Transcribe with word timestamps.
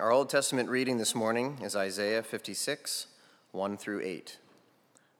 Our 0.00 0.12
Old 0.12 0.30
Testament 0.30 0.70
reading 0.70 0.96
this 0.96 1.14
morning 1.14 1.58
is 1.62 1.76
Isaiah 1.76 2.22
56, 2.22 3.06
1 3.52 3.76
through 3.76 4.00
8. 4.00 4.38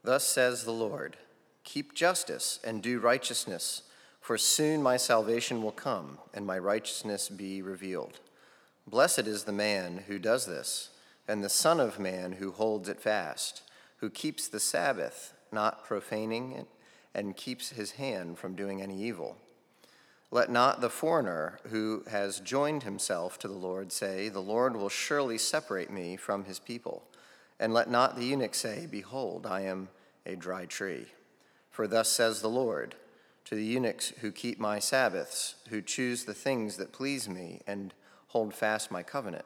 Thus 0.03 0.27
says 0.27 0.64
the 0.64 0.71
Lord 0.71 1.19
Keep 1.64 1.93
justice 1.95 2.59
and 2.64 2.82
do 2.82 2.98
righteousness, 2.98 3.82
for 4.22 4.38
soon 4.38 4.82
my 4.82 4.96
salvation 4.96 5.62
will 5.62 5.71
come 5.71 6.16
and 6.32 6.46
my 6.46 6.58
righteousness 6.58 7.29
be 7.29 7.61
revealed. 7.61 8.21
Blessed 8.87 9.27
is 9.27 9.45
the 9.45 9.53
man 9.53 10.05
who 10.07 10.19
does 10.19 10.46
this, 10.46 10.89
and 11.29 11.45
the 11.45 11.51
Son 11.51 11.79
of 11.79 11.99
Man 11.99 12.33
who 12.33 12.51
holds 12.51 12.89
it 12.89 13.03
fast, 13.03 13.61
who 13.99 14.09
keeps 14.09 14.49
the 14.49 14.61
Sabbath, 14.61 15.35
not 15.53 15.85
profaning 15.85 16.53
it, 16.53 16.69
and 17.15 17.37
keeps 17.37 17.69
his 17.69 17.93
hand 17.93 18.39
from 18.39 18.57
doing 18.57 18.81
any 18.81 18.99
evil. 19.03 19.37
Let 20.33 20.51
not 20.51 20.81
the 20.81 20.91
foreigner 20.91 21.59
who 21.71 22.05
has 22.09 22.39
joined 22.39 22.85
himself 22.85 23.39
to 23.41 23.49
the 23.49 23.55
Lord 23.55 23.91
say, 23.91 24.29
The 24.29 24.41
Lord 24.41 24.77
will 24.77 24.89
surely 24.89 25.39
separate 25.39 25.91
me 25.91 26.16
from 26.16 26.45
his 26.45 26.61
people. 26.61 27.02
And 27.59 27.75
let 27.75 27.91
not 27.91 28.16
the 28.16 28.25
eunuch 28.25 28.55
say, 28.55 28.87
Behold, 28.88 29.45
I 29.45 29.62
am 29.62 29.88
a 30.24 30.37
dry 30.37 30.66
tree. 30.66 31.07
For 31.71 31.88
thus 31.88 32.09
says 32.09 32.41
the 32.41 32.48
Lord 32.48 32.95
to 33.47 33.57
the 33.57 33.65
eunuchs 33.65 34.11
who 34.21 34.30
keep 34.30 34.61
my 34.61 34.79
Sabbaths, 34.79 35.57
who 35.69 35.83
choose 35.83 36.24
the 36.24 36.35
things 36.35 36.77
that 36.77 36.93
please 36.93 37.29
me, 37.29 37.60
and 37.66 37.93
hold 38.29 38.55
fast 38.55 38.93
my 38.93 39.02
covenant. 39.02 39.45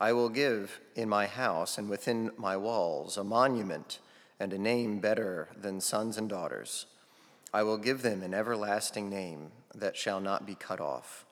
I 0.00 0.12
will 0.12 0.28
give 0.28 0.80
in 0.94 1.08
my 1.08 1.26
house 1.26 1.76
and 1.76 1.88
within 1.88 2.30
my 2.36 2.56
walls 2.56 3.16
a 3.16 3.24
monument 3.24 3.98
and 4.38 4.52
a 4.52 4.58
name 4.58 5.00
better 5.00 5.48
than 5.60 5.80
sons 5.80 6.16
and 6.16 6.28
daughters. 6.28 6.86
I 7.54 7.62
will 7.62 7.78
give 7.78 8.02
them 8.02 8.24
an 8.24 8.34
everlasting 8.34 9.08
name 9.08 9.52
that 9.76 9.96
shall 9.96 10.20
not 10.20 10.44
be 10.44 10.56
cut 10.56 10.80
off. 10.80 11.24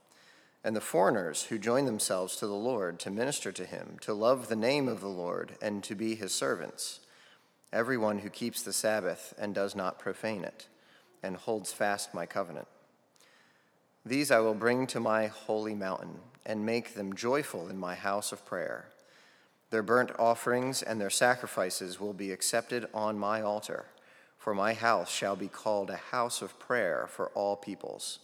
And 0.62 0.76
the 0.76 0.80
foreigners 0.80 1.42
who 1.42 1.58
join 1.58 1.84
themselves 1.84 2.36
to 2.36 2.46
the 2.46 2.52
Lord 2.52 3.00
to 3.00 3.10
minister 3.10 3.50
to 3.50 3.64
him, 3.64 3.96
to 4.02 4.14
love 4.14 4.46
the 4.46 4.54
name 4.54 4.86
of 4.86 5.00
the 5.00 5.08
Lord, 5.08 5.56
and 5.60 5.82
to 5.82 5.96
be 5.96 6.14
his 6.14 6.32
servants. 6.32 7.00
Everyone 7.72 8.20
who 8.20 8.30
keeps 8.30 8.62
the 8.62 8.72
Sabbath 8.72 9.34
and 9.36 9.52
does 9.52 9.74
not 9.74 9.98
profane 9.98 10.44
it, 10.44 10.68
and 11.24 11.36
holds 11.36 11.72
fast 11.72 12.14
my 12.14 12.24
covenant. 12.24 12.68
These 14.06 14.30
I 14.30 14.38
will 14.38 14.54
bring 14.54 14.86
to 14.88 15.00
my 15.00 15.26
holy 15.26 15.74
mountain, 15.74 16.20
and 16.46 16.64
make 16.64 16.94
them 16.94 17.16
joyful 17.16 17.68
in 17.68 17.78
my 17.78 17.96
house 17.96 18.30
of 18.30 18.46
prayer. 18.46 18.86
Their 19.70 19.82
burnt 19.82 20.12
offerings 20.20 20.82
and 20.82 21.00
their 21.00 21.10
sacrifices 21.10 21.98
will 21.98 22.12
be 22.12 22.30
accepted 22.30 22.86
on 22.94 23.18
my 23.18 23.42
altar 23.42 23.86
for 24.42 24.54
my 24.54 24.74
house 24.74 25.08
shall 25.08 25.36
be 25.36 25.46
called 25.46 25.88
a 25.88 25.96
house 25.96 26.42
of 26.42 26.58
prayer 26.58 27.06
for 27.08 27.28
all 27.28 27.54
peoples. 27.54 28.18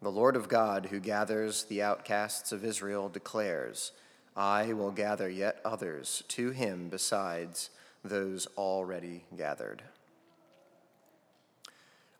The 0.00 0.10
Lord 0.10 0.36
of 0.36 0.48
God, 0.48 0.86
who 0.86 0.98
gathers 0.98 1.64
the 1.64 1.82
outcasts 1.82 2.50
of 2.50 2.64
Israel, 2.64 3.10
declares, 3.10 3.92
I 4.34 4.72
will 4.72 4.90
gather 4.90 5.28
yet 5.28 5.60
others 5.62 6.24
to 6.28 6.52
him 6.52 6.88
besides 6.88 7.68
those 8.02 8.48
already 8.56 9.24
gathered. 9.36 9.82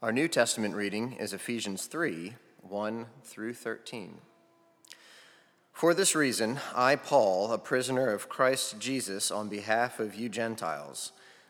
Our 0.03 0.13
New 0.13 0.29
Testament 0.29 0.75
reading 0.75 1.15
is 1.15 1.33
Ephesians 1.33 1.87
3 1.87 2.35
1 2.61 3.07
through 3.23 3.55
13. 3.55 4.19
For 5.73 5.95
this 5.95 6.15
reason, 6.15 6.61
I, 6.75 6.97
Paul, 6.97 7.51
a 7.53 7.59
prisoner 7.59 8.11
of 8.11 8.29
Christ 8.29 8.79
Jesus, 8.79 9.31
on 9.31 9.49
behalf 9.49 9.99
of 9.99 10.15
you 10.15 10.29
Gentiles, 10.29 11.13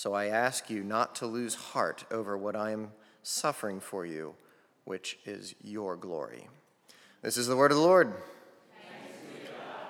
So 0.00 0.14
I 0.14 0.28
ask 0.28 0.70
you 0.70 0.82
not 0.82 1.14
to 1.16 1.26
lose 1.26 1.54
heart 1.54 2.04
over 2.10 2.34
what 2.38 2.56
I 2.56 2.70
am 2.70 2.92
suffering 3.22 3.80
for 3.80 4.06
you, 4.06 4.34
which 4.84 5.18
is 5.26 5.54
your 5.62 5.94
glory. 5.94 6.48
This 7.20 7.36
is 7.36 7.46
the 7.46 7.54
word 7.54 7.70
of 7.70 7.76
the 7.76 7.84
Lord. 7.84 8.14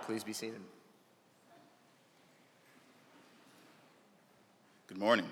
Please 0.02 0.24
be 0.24 0.32
seated. 0.32 0.62
Good 4.88 4.98
morning. 4.98 5.28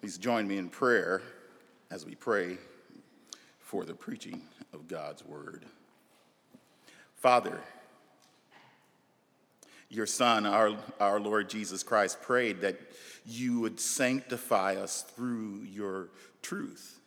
Please 0.00 0.16
join 0.16 0.46
me 0.46 0.58
in 0.58 0.68
prayer 0.68 1.20
as 1.90 2.06
we 2.06 2.14
pray 2.14 2.58
for 3.58 3.84
the 3.84 3.94
preaching 3.94 4.40
of 4.72 4.86
God's 4.86 5.24
word. 5.24 5.64
Father, 7.16 7.58
your 9.94 10.06
Son, 10.06 10.44
our, 10.46 10.76
our 11.00 11.20
Lord 11.20 11.48
Jesus 11.48 11.82
Christ, 11.82 12.20
prayed 12.20 12.60
that 12.62 12.78
you 13.24 13.60
would 13.60 13.80
sanctify 13.80 14.74
us 14.76 15.02
through 15.14 15.62
your 15.70 16.08
truth. 16.42 17.00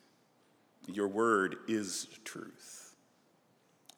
Your 0.87 1.07
word 1.07 1.57
is 1.67 2.07
truth. 2.23 2.95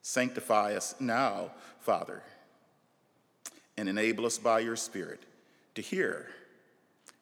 Sanctify 0.01 0.75
us 0.75 0.95
now, 0.99 1.51
Father, 1.79 2.23
and 3.77 3.87
enable 3.87 4.25
us 4.25 4.37
by 4.37 4.59
your 4.59 4.75
Spirit 4.75 5.21
to 5.75 5.81
hear 5.81 6.27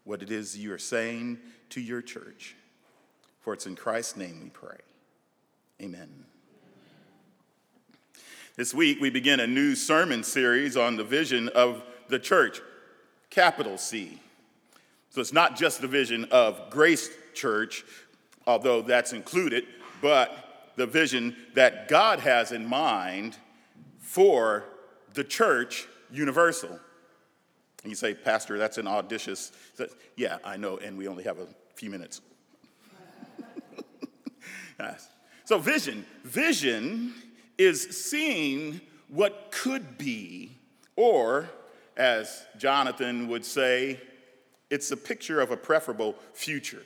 what 0.05 0.23
it 0.23 0.31
is 0.31 0.57
you 0.57 0.73
are 0.73 0.79
saying 0.79 1.37
to 1.69 1.81
your 1.81 2.01
church. 2.01 2.55
For 3.41 3.53
it's 3.53 3.67
in 3.67 3.75
Christ's 3.75 4.15
name 4.15 4.39
we 4.41 4.49
pray. 4.49 4.77
Amen. 5.81 6.25
This 8.57 8.73
week, 8.73 8.99
we 8.99 9.11
begin 9.11 9.39
a 9.39 9.45
new 9.45 9.75
sermon 9.75 10.23
series 10.23 10.75
on 10.75 10.95
the 10.95 11.03
vision 11.03 11.47
of 11.49 11.83
the 12.07 12.17
church, 12.17 12.59
capital 13.29 13.77
C. 13.77 14.19
So 15.11 15.21
it's 15.21 15.31
not 15.31 15.55
just 15.55 15.79
the 15.79 15.87
vision 15.87 16.25
of 16.31 16.71
Grace 16.71 17.07
Church, 17.35 17.85
although 18.47 18.81
that's 18.81 19.13
included, 19.13 19.65
but 20.01 20.71
the 20.75 20.87
vision 20.87 21.35
that 21.53 21.87
God 21.87 22.19
has 22.21 22.51
in 22.51 22.65
mind 22.65 23.37
for 23.99 24.65
the 25.13 25.23
church 25.23 25.87
universal. 26.11 26.79
And 27.83 27.91
you 27.91 27.95
say, 27.95 28.15
Pastor, 28.15 28.57
that's 28.57 28.79
an 28.79 28.87
audacious. 28.87 29.51
Yeah, 30.15 30.39
I 30.43 30.57
know, 30.57 30.77
and 30.77 30.97
we 30.97 31.07
only 31.07 31.25
have 31.25 31.37
a 31.37 31.45
few 31.75 31.91
minutes. 31.91 32.21
so, 35.45 35.59
vision. 35.59 36.07
Vision 36.23 37.13
is 37.57 37.81
seeing 37.81 38.81
what 39.09 39.51
could 39.51 39.97
be, 39.97 40.51
or 40.95 41.49
as 41.95 42.43
Jonathan 42.57 43.27
would 43.27 43.45
say, 43.45 43.99
it's 44.69 44.91
a 44.91 44.97
picture 44.97 45.39
of 45.41 45.51
a 45.51 45.57
preferable 45.57 46.15
future. 46.33 46.83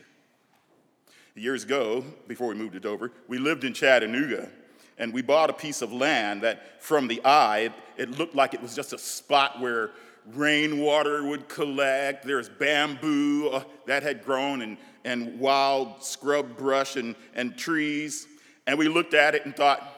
Years 1.36 1.64
ago, 1.64 2.04
before 2.28 2.50
we 2.50 2.56
moved 2.56 2.74
to 2.74 2.80
Dover, 2.80 3.12
we 3.28 3.38
lived 3.38 3.64
in 3.64 3.74
Chattanooga 3.74 4.50
and 4.98 5.14
we 5.14 5.22
bought 5.22 5.50
a 5.50 5.54
piece 5.54 5.82
of 5.82 5.92
land 5.92 6.42
that 6.42 6.84
from 6.84 7.08
the 7.08 7.24
eye, 7.26 7.60
it, 7.60 7.72
it 7.98 8.20
looked 8.20 8.36
like 8.36 8.54
it 8.54 8.62
was 8.62 8.76
just 8.76 8.94
a 8.94 8.98
spot 8.98 9.60
where 9.60 9.92
rainwater 10.34 11.24
would 11.24 11.50
collect. 11.50 12.26
There's 12.26 12.50
bamboo 12.50 13.50
uh, 13.50 13.64
that 13.88 14.04
had 14.04 14.24
grown 14.24 14.62
and, 14.62 14.78
and 15.04 15.40
wild 15.40 16.04
scrub 16.04 16.58
brush 16.58 16.98
and, 16.98 17.16
and 17.34 17.58
trees. 17.58 18.28
And 18.68 18.78
we 18.78 18.88
looked 18.88 19.14
at 19.14 19.34
it 19.34 19.46
and 19.46 19.56
thought, 19.56 19.91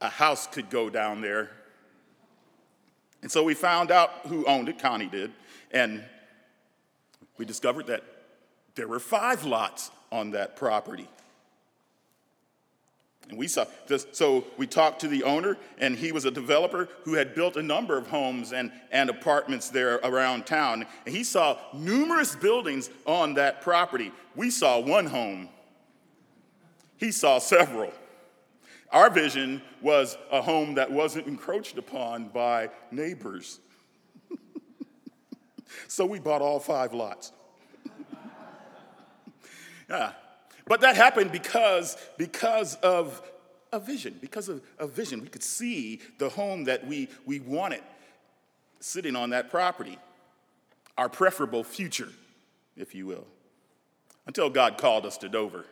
a 0.00 0.08
house 0.08 0.46
could 0.46 0.70
go 0.70 0.90
down 0.90 1.20
there. 1.20 1.50
And 3.22 3.30
so 3.30 3.42
we 3.42 3.54
found 3.54 3.90
out 3.90 4.10
who 4.26 4.44
owned 4.46 4.68
it, 4.68 4.78
Connie 4.78 5.06
did, 5.06 5.32
and 5.70 6.04
we 7.38 7.44
discovered 7.44 7.86
that 7.86 8.02
there 8.74 8.88
were 8.88 9.00
five 9.00 9.44
lots 9.44 9.90
on 10.12 10.30
that 10.32 10.56
property. 10.56 11.08
And 13.28 13.38
we 13.38 13.48
saw 13.48 13.64
this, 13.88 14.06
so 14.12 14.44
we 14.56 14.68
talked 14.68 15.00
to 15.00 15.08
the 15.08 15.24
owner, 15.24 15.56
and 15.78 15.96
he 15.96 16.12
was 16.12 16.24
a 16.24 16.30
developer 16.30 16.88
who 17.04 17.14
had 17.14 17.34
built 17.34 17.56
a 17.56 17.62
number 17.62 17.98
of 17.98 18.06
homes 18.06 18.52
and, 18.52 18.70
and 18.92 19.10
apartments 19.10 19.68
there 19.68 19.96
around 20.04 20.46
town. 20.46 20.86
And 21.04 21.14
he 21.14 21.24
saw 21.24 21.58
numerous 21.74 22.36
buildings 22.36 22.88
on 23.04 23.34
that 23.34 23.62
property. 23.62 24.12
We 24.36 24.50
saw 24.50 24.78
one 24.78 25.06
home, 25.06 25.48
he 26.98 27.10
saw 27.10 27.38
several. 27.38 27.92
Our 28.92 29.10
vision 29.10 29.62
was 29.82 30.16
a 30.30 30.40
home 30.40 30.74
that 30.74 30.90
wasn't 30.90 31.26
encroached 31.26 31.78
upon 31.78 32.28
by 32.28 32.70
neighbors. 32.90 33.60
so 35.88 36.06
we 36.06 36.18
bought 36.18 36.42
all 36.42 36.60
five 36.60 36.94
lots. 36.94 37.32
yeah. 39.90 40.12
But 40.66 40.80
that 40.80 40.96
happened 40.96 41.32
because, 41.32 41.96
because 42.16 42.76
of 42.76 43.22
a 43.72 43.80
vision, 43.80 44.16
because 44.20 44.48
of 44.48 44.62
a 44.78 44.86
vision. 44.86 45.20
We 45.20 45.28
could 45.28 45.42
see 45.42 46.00
the 46.18 46.28
home 46.28 46.64
that 46.64 46.86
we, 46.86 47.08
we 47.24 47.40
wanted 47.40 47.82
sitting 48.80 49.16
on 49.16 49.30
that 49.30 49.50
property, 49.50 49.98
our 50.96 51.08
preferable 51.08 51.64
future, 51.64 52.10
if 52.76 52.94
you 52.94 53.06
will, 53.06 53.26
until 54.26 54.50
God 54.50 54.78
called 54.78 55.06
us 55.06 55.18
to 55.18 55.28
Dover. 55.28 55.66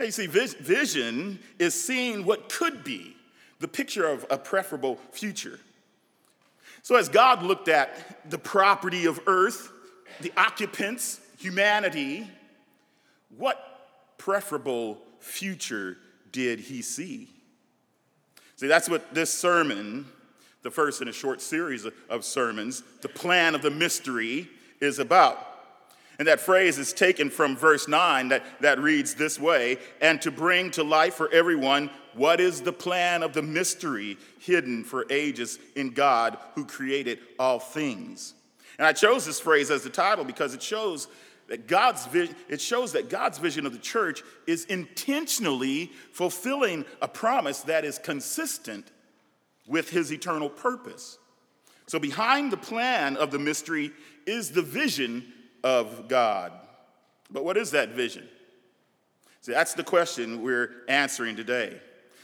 You 0.00 0.10
see, 0.10 0.26
vision 0.26 1.38
is 1.58 1.74
seeing 1.74 2.24
what 2.24 2.48
could 2.48 2.82
be, 2.84 3.16
the 3.60 3.68
picture 3.68 4.06
of 4.06 4.26
a 4.30 4.36
preferable 4.36 4.98
future. 5.12 5.60
So, 6.82 6.96
as 6.96 7.08
God 7.08 7.42
looked 7.42 7.68
at 7.68 8.30
the 8.30 8.38
property 8.38 9.06
of 9.06 9.20
earth, 9.26 9.70
the 10.20 10.32
occupants, 10.36 11.20
humanity, 11.38 12.28
what 13.36 14.16
preferable 14.18 14.98
future 15.20 15.96
did 16.32 16.60
he 16.60 16.82
see? 16.82 17.28
See, 18.56 18.66
that's 18.66 18.88
what 18.88 19.14
this 19.14 19.32
sermon, 19.32 20.06
the 20.62 20.70
first 20.70 21.00
in 21.00 21.08
a 21.08 21.12
short 21.12 21.40
series 21.40 21.86
of 22.08 22.24
sermons, 22.24 22.82
the 23.00 23.08
plan 23.08 23.54
of 23.54 23.62
the 23.62 23.70
mystery, 23.70 24.48
is 24.80 24.98
about. 24.98 25.53
And 26.18 26.28
that 26.28 26.40
phrase 26.40 26.78
is 26.78 26.92
taken 26.92 27.28
from 27.28 27.56
verse 27.56 27.88
9 27.88 28.28
that, 28.28 28.44
that 28.60 28.78
reads 28.78 29.14
this 29.14 29.38
way 29.38 29.78
and 30.00 30.22
to 30.22 30.30
bring 30.30 30.70
to 30.72 30.84
life 30.84 31.14
for 31.14 31.32
everyone 31.32 31.90
what 32.14 32.40
is 32.40 32.60
the 32.60 32.72
plan 32.72 33.22
of 33.22 33.32
the 33.32 33.42
mystery 33.42 34.16
hidden 34.38 34.84
for 34.84 35.06
ages 35.10 35.58
in 35.74 35.90
God 35.90 36.38
who 36.54 36.64
created 36.64 37.18
all 37.38 37.58
things. 37.58 38.34
And 38.78 38.86
I 38.86 38.92
chose 38.92 39.26
this 39.26 39.40
phrase 39.40 39.70
as 39.70 39.82
the 39.82 39.90
title 39.90 40.24
because 40.24 40.54
it 40.54 40.62
shows 40.62 41.08
that 41.48 41.66
God's 41.66 42.06
vision, 42.06 42.36
it 42.48 42.60
shows 42.60 42.92
that 42.92 43.10
God's 43.10 43.38
vision 43.38 43.66
of 43.66 43.72
the 43.72 43.78
church 43.78 44.22
is 44.46 44.64
intentionally 44.66 45.92
fulfilling 46.12 46.84
a 47.02 47.08
promise 47.08 47.60
that 47.62 47.84
is 47.84 47.98
consistent 47.98 48.90
with 49.66 49.90
his 49.90 50.12
eternal 50.12 50.48
purpose. 50.48 51.18
So, 51.86 51.98
behind 51.98 52.50
the 52.50 52.56
plan 52.56 53.16
of 53.16 53.30
the 53.30 53.38
mystery 53.38 53.92
is 54.26 54.50
the 54.50 54.62
vision 54.62 55.32
of 55.64 56.06
God. 56.06 56.52
But 57.30 57.44
what 57.44 57.56
is 57.56 57.72
that 57.72 57.88
vision? 57.88 58.28
See, 59.40 59.52
that's 59.52 59.74
the 59.74 59.82
question 59.82 60.42
we're 60.42 60.70
answering 60.88 61.34
today. 61.34 61.80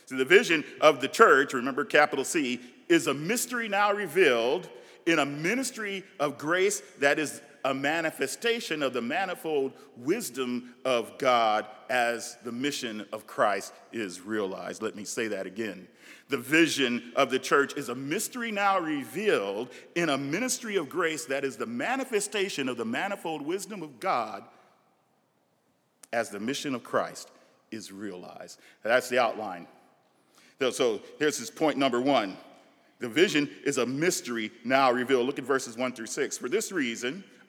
So, 0.06 0.16
the 0.16 0.25
vision 0.25 0.64
of 0.81 1.00
the 1.00 1.08
church, 1.08 1.52
remember 1.52 1.84
capital 1.84 2.25
C, 2.25 2.60
is 2.88 3.06
a 3.06 3.14
mystery 3.14 3.69
now 3.69 3.92
revealed 3.92 4.69
in 5.06 5.19
a 5.19 5.26
ministry 5.26 6.04
of 6.19 6.38
grace 6.38 6.82
that 6.98 7.19
is 7.19 7.40
a 7.65 7.75
manifestation 7.75 8.83
of 8.83 8.93
the 8.93 9.03
manifold 9.03 9.73
wisdom 9.97 10.75
of 10.85 11.19
God 11.19 11.67
as 11.89 12.37
the 12.45 12.53
mission 12.53 13.07
of 13.12 13.27
Christ 13.27 13.73
is 13.93 14.21
realized. 14.21 14.83
Let 14.83 14.97
me 14.97 15.05
say 15.05 15.29
that 15.29 15.47
again. 15.47 15.89
The 16.29 16.39
vision 16.39 17.12
of 17.17 17.31
the 17.31 17.39
church 17.39 17.77
is 17.77 17.89
a 17.89 17.95
mystery 17.95 18.53
now 18.53 18.79
revealed 18.79 19.71
in 19.97 20.09
a 20.09 20.17
ministry 20.17 20.77
of 20.77 20.89
grace 20.89 21.25
that 21.27 21.45
is 21.45 21.57
the 21.57 21.67
manifestation 21.67 22.69
of 22.69 22.77
the 22.77 22.85
manifold 22.85 23.43
wisdom 23.43 23.83
of 23.83 23.99
God 23.99 24.45
as 26.12 26.31
the 26.31 26.41
mission 26.41 26.75
of 26.75 26.85
Christ 26.85 27.31
is 27.71 27.91
realized. 27.93 28.61
That's 28.83 29.09
the 29.09 29.19
outline. 29.19 29.67
So 30.71 31.01
here's 31.19 31.39
his 31.39 31.51
point 31.51 31.79
number 31.79 32.01
one. 32.01 32.37
The 33.01 33.09
vision 33.09 33.49
is 33.65 33.79
a 33.79 33.87
mystery 33.87 34.53
now 34.62 34.93
revealed. 34.93 35.25
Look 35.27 35.39
at 35.39 35.45
verses 35.45 35.77
one 35.77 35.93
through 35.93 36.07
six. 36.07 36.37
For 36.37 36.51
this 36.51 36.71
reason, 36.71 37.25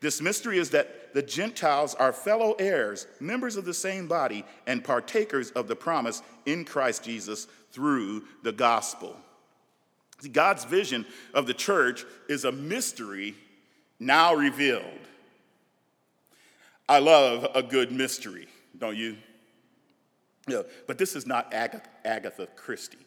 This 0.00 0.20
mystery 0.20 0.58
is 0.58 0.70
that 0.70 1.12
the 1.14 1.22
Gentiles 1.22 1.94
are 1.94 2.12
fellow 2.12 2.54
heirs, 2.58 3.06
members 3.20 3.56
of 3.56 3.64
the 3.64 3.74
same 3.74 4.06
body, 4.06 4.44
and 4.66 4.84
partakers 4.84 5.50
of 5.52 5.68
the 5.68 5.76
promise 5.76 6.22
in 6.46 6.64
Christ 6.64 7.04
Jesus 7.04 7.46
through 7.72 8.24
the 8.42 8.52
gospel. 8.52 9.16
See, 10.20 10.28
God's 10.28 10.64
vision 10.64 11.06
of 11.34 11.46
the 11.46 11.54
church 11.54 12.04
is 12.28 12.44
a 12.44 12.52
mystery 12.52 13.34
now 13.98 14.34
revealed. 14.34 14.84
I 16.88 16.98
love 16.98 17.46
a 17.54 17.62
good 17.62 17.92
mystery, 17.92 18.48
don't 18.78 18.96
you? 18.96 19.16
Yeah, 20.48 20.62
but 20.86 20.98
this 20.98 21.14
is 21.14 21.26
not 21.26 21.52
Agatha, 21.52 21.88
Agatha 22.04 22.46
Christie 22.56 23.06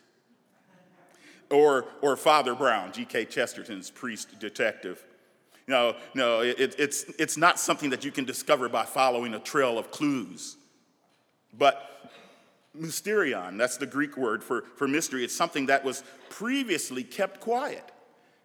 or, 1.54 1.86
or 2.02 2.18
Father 2.18 2.56
Brown, 2.56 2.92
G.K. 2.92 3.26
Chesterton's 3.26 3.90
priest 3.90 4.40
detective. 4.40 5.06
No, 5.68 5.96
no, 6.14 6.42
it, 6.42 6.76
it's, 6.78 7.04
it's 7.18 7.38
not 7.38 7.60
something 7.60 7.90
that 7.92 8.04
you 8.04 8.12
can 8.12 8.26
discover 8.26 8.68
by 8.68 8.84
following 8.84 9.34
a 9.34 9.40
trail 9.40 9.78
of 9.78 9.92
clues. 9.92 10.58
But 11.58 12.12
mysterion, 12.78 13.58
that's 13.58 13.78
the 13.78 13.86
Greek 13.86 14.18
word 14.18 14.44
for, 14.44 14.64
for 14.76 14.88
mystery, 14.88 15.24
it's 15.24 15.36
something 15.36 15.68
that 15.68 15.84
was 15.84 16.04
previously 16.30 17.04
kept 17.04 17.40
quiet. 17.40 17.92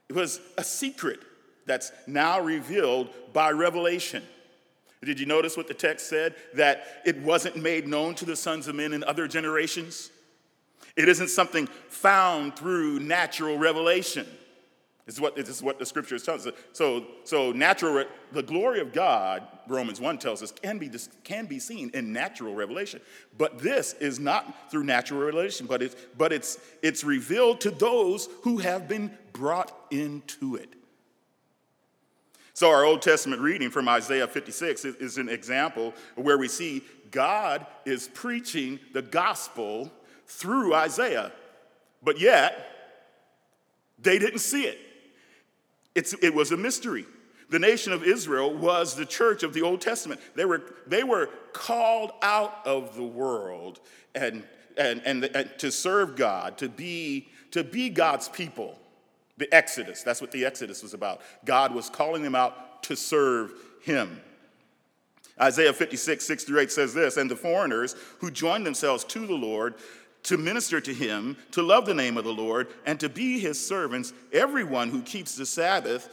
It 0.08 0.14
was 0.14 0.40
a 0.56 0.64
secret 0.64 1.20
that's 1.66 1.92
now 2.06 2.40
revealed 2.40 3.10
by 3.32 3.50
revelation. 3.50 4.22
Did 5.04 5.20
you 5.20 5.26
notice 5.26 5.56
what 5.56 5.68
the 5.68 5.75
text 5.75 6.08
said? 6.08 6.34
That 6.54 7.02
it 7.04 7.18
wasn't 7.18 7.56
made 7.56 7.87
known 7.87 8.14
to 8.16 8.25
the 8.25 8.37
sons 8.37 8.68
of 8.68 8.75
men 8.75 8.92
in 8.92 9.04
other 9.04 9.28
generations? 9.28 10.10
It 10.96 11.08
isn't 11.08 11.28
something 11.28 11.66
found 11.88 12.56
through 12.56 13.00
natural 13.00 13.58
revelation. 13.58 14.26
This 15.08 15.14
is 15.14 15.22
what, 15.22 15.36
this 15.36 15.48
is 15.48 15.62
what 15.62 15.78
the 15.78 15.86
scriptures 15.86 16.22
tells 16.22 16.46
us. 16.46 16.52
So, 16.74 17.06
so 17.24 17.50
natural, 17.50 18.04
the 18.32 18.42
glory 18.42 18.80
of 18.80 18.92
God, 18.92 19.42
Romans 19.66 20.02
1 20.02 20.18
tells 20.18 20.42
us, 20.42 20.52
can 20.52 20.76
be, 20.76 20.90
can 21.24 21.46
be 21.46 21.58
seen 21.58 21.90
in 21.94 22.12
natural 22.12 22.54
revelation. 22.54 23.00
But 23.38 23.58
this 23.58 23.94
is 23.94 24.20
not 24.20 24.70
through 24.70 24.84
natural 24.84 25.20
revelation, 25.20 25.66
but 25.66 25.80
it's, 25.80 25.96
but 26.18 26.30
it's, 26.30 26.58
it's 26.82 27.04
revealed 27.04 27.62
to 27.62 27.70
those 27.70 28.28
who 28.42 28.58
have 28.58 28.86
been 28.86 29.10
brought 29.32 29.74
into 29.90 30.56
it. 30.56 30.74
So, 32.52 32.68
our 32.68 32.84
Old 32.84 33.00
Testament 33.00 33.40
reading 33.40 33.70
from 33.70 33.88
Isaiah 33.88 34.28
56 34.28 34.84
is, 34.84 34.94
is 34.96 35.16
an 35.16 35.30
example 35.30 35.94
where 36.16 36.36
we 36.36 36.48
see 36.48 36.82
God 37.10 37.66
is 37.86 38.10
preaching 38.12 38.78
the 38.92 39.00
gospel 39.00 39.90
through 40.26 40.74
Isaiah, 40.74 41.32
but 42.02 42.20
yet 42.20 42.74
they 43.98 44.18
didn't 44.18 44.40
see 44.40 44.64
it. 44.64 44.80
It's, 45.98 46.14
it 46.22 46.32
was 46.32 46.52
a 46.52 46.56
mystery. 46.56 47.06
The 47.50 47.58
nation 47.58 47.92
of 47.92 48.04
Israel 48.04 48.54
was 48.54 48.94
the 48.94 49.04
church 49.04 49.42
of 49.42 49.52
the 49.52 49.62
Old 49.62 49.80
Testament. 49.80 50.20
They 50.36 50.44
were, 50.44 50.62
they 50.86 51.02
were 51.02 51.28
called 51.52 52.12
out 52.22 52.64
of 52.64 52.94
the 52.94 53.02
world 53.02 53.80
and, 54.14 54.44
and, 54.76 55.02
and, 55.04 55.24
and 55.24 55.50
to 55.58 55.72
serve 55.72 56.14
God, 56.14 56.56
to 56.58 56.68
be, 56.68 57.26
to 57.50 57.64
be 57.64 57.88
God's 57.88 58.28
people. 58.28 58.78
The 59.38 59.52
Exodus, 59.52 60.04
that's 60.04 60.20
what 60.20 60.30
the 60.30 60.44
Exodus 60.44 60.84
was 60.84 60.94
about. 60.94 61.20
God 61.44 61.74
was 61.74 61.90
calling 61.90 62.22
them 62.22 62.36
out 62.36 62.84
to 62.84 62.94
serve 62.94 63.52
him. 63.82 64.20
Isaiah 65.40 65.72
56, 65.72 66.24
6 66.24 66.44
through 66.44 66.60
8 66.60 66.70
says 66.70 66.94
this 66.94 67.16
And 67.16 67.28
the 67.28 67.36
foreigners 67.36 67.96
who 68.20 68.30
joined 68.30 68.64
themselves 68.64 69.02
to 69.04 69.26
the 69.26 69.34
Lord 69.34 69.74
to 70.25 70.37
minister 70.37 70.80
to 70.80 70.92
him, 70.92 71.37
to 71.52 71.62
love 71.62 71.87
the 71.87 71.94
name 71.94 72.16
of 72.16 72.25
the 72.25 72.32
Lord, 72.32 72.68
and 72.87 72.98
to 73.00 73.08
be 73.08 73.38
his 73.38 73.64
servants, 73.64 74.12
everyone 74.32 74.90
who 74.90 75.02
keeps 75.02 75.37
the 75.37 75.46
Sabbath 75.46 76.08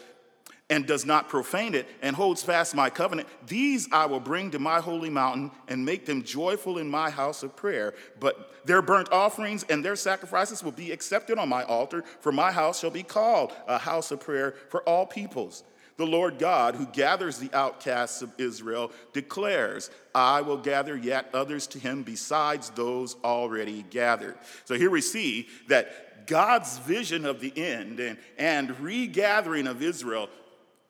and 0.69 0.87
does 0.87 1.05
not 1.05 1.29
profane 1.29 1.75
it 1.75 1.87
and 2.01 2.15
holds 2.15 2.41
fast 2.41 2.73
my 2.73 2.89
covenant, 2.89 3.27
these 3.45 3.87
I 3.91 4.07
will 4.07 4.19
bring 4.19 4.51
to 4.51 4.59
my 4.59 4.79
holy 4.79 5.09
mountain 5.09 5.51
and 5.67 5.85
make 5.85 6.05
them 6.05 6.23
joyful 6.23 6.79
in 6.79 6.89
my 6.89 7.09
house 7.09 7.43
of 7.43 7.55
prayer. 7.55 7.93
But 8.19 8.65
their 8.65 8.81
burnt 8.81 9.11
offerings 9.11 9.63
and 9.69 9.85
their 9.85 9.95
sacrifices 9.95 10.63
will 10.63 10.71
be 10.71 10.91
accepted 10.91 11.37
on 11.37 11.49
my 11.49 11.63
altar, 11.63 12.03
for 12.19 12.31
my 12.31 12.51
house 12.51 12.79
shall 12.79 12.89
be 12.89 13.03
called 13.03 13.53
a 13.67 13.77
house 13.77 14.11
of 14.11 14.21
prayer 14.21 14.55
for 14.69 14.81
all 14.83 15.05
peoples. 15.05 15.63
The 15.97 16.05
Lord 16.05 16.39
God, 16.39 16.75
who 16.75 16.85
gathers 16.87 17.37
the 17.37 17.53
outcasts 17.53 18.21
of 18.21 18.33
Israel, 18.37 18.91
declares, 19.13 19.89
I 20.13 20.41
will 20.41 20.57
gather 20.57 20.97
yet 20.97 21.29
others 21.33 21.67
to 21.67 21.79
him 21.79 22.03
besides 22.03 22.69
those 22.71 23.15
already 23.23 23.83
gathered. 23.89 24.35
So 24.65 24.75
here 24.75 24.89
we 24.89 25.01
see 25.01 25.47
that 25.69 26.27
God's 26.27 26.79
vision 26.79 27.25
of 27.25 27.39
the 27.39 27.53
end 27.55 27.99
and, 27.99 28.17
and 28.37 28.77
regathering 28.79 29.67
of 29.67 29.81
Israel 29.81 30.29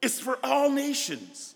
is 0.01 0.19
for 0.19 0.39
all 0.43 0.71
nations. 0.71 1.55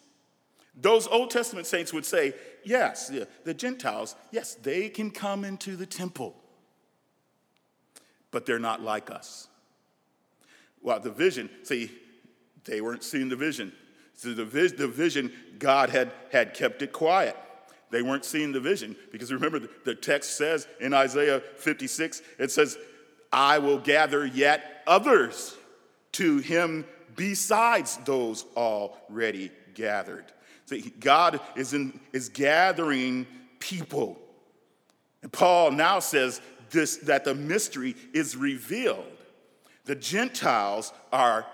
Those 0.79 1.07
Old 1.07 1.31
Testament 1.31 1.65
saints 1.65 1.91
would 1.91 2.05
say, 2.05 2.33
yes, 2.63 3.11
the, 3.43 3.53
Gentiles, 3.53 4.15
yes, 4.31 4.55
they 4.55 4.89
can 4.89 5.11
come 5.11 5.43
into 5.43 5.75
the 5.75 5.85
temple, 5.85 6.35
but 8.31 8.45
they're 8.45 8.59
not 8.59 8.81
like 8.81 9.09
us. 9.09 9.47
Well, 10.81 10.99
the 10.99 11.11
vision, 11.11 11.49
see, 11.63 11.91
they 12.65 12.81
weren't 12.81 13.03
seeing 13.03 13.29
the 13.29 13.35
vision. 13.35 13.71
So 14.13 14.33
the, 14.33 14.45
vis- 14.45 14.73
the 14.73 14.87
vision, 14.87 15.31
God 15.59 15.89
had, 15.89 16.11
had 16.31 16.53
kept 16.53 16.81
it 16.81 16.91
quiet. 16.91 17.37
They 17.91 18.01
weren't 18.01 18.25
seeing 18.25 18.51
the 18.51 18.59
vision 18.59 18.95
because 19.11 19.31
remember, 19.31 19.61
the, 19.83 19.95
text 19.95 20.37
says 20.37 20.67
in 20.79 20.93
Isaiah 20.93 21.41
56, 21.57 22.21
it 22.37 22.51
says, 22.51 22.77
I 23.31 23.59
will 23.59 23.79
gather 23.79 24.25
yet 24.25 24.83
others 24.85 25.55
to 26.13 26.37
him 26.37 26.85
besides 27.15 27.97
those 28.05 28.45
already 28.55 29.51
gathered. 29.73 30.25
So 30.65 30.77
God 30.99 31.39
is, 31.55 31.73
in, 31.73 31.99
is 32.13 32.29
gathering 32.29 33.25
people. 33.59 34.19
And 35.23 35.31
Paul 35.31 35.71
now 35.71 35.99
says 35.99 36.41
this, 36.69 36.97
that 36.97 37.25
the 37.25 37.33
mystery 37.33 37.95
is 38.13 38.35
revealed. 38.35 39.05
The 39.85 39.95
Gentiles 39.95 40.93
are 41.11 41.45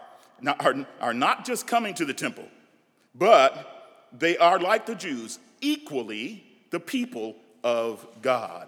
not, 0.41 0.63
are, 0.65 0.85
are 1.01 1.13
not 1.13 1.45
just 1.45 1.67
coming 1.67 1.93
to 1.95 2.05
the 2.05 2.13
temple, 2.13 2.47
but 3.13 4.09
they 4.11 4.37
are 4.37 4.59
like 4.59 4.85
the 4.85 4.95
Jews, 4.95 5.39
equally 5.61 6.43
the 6.71 6.79
people 6.79 7.35
of 7.63 8.05
God. 8.21 8.67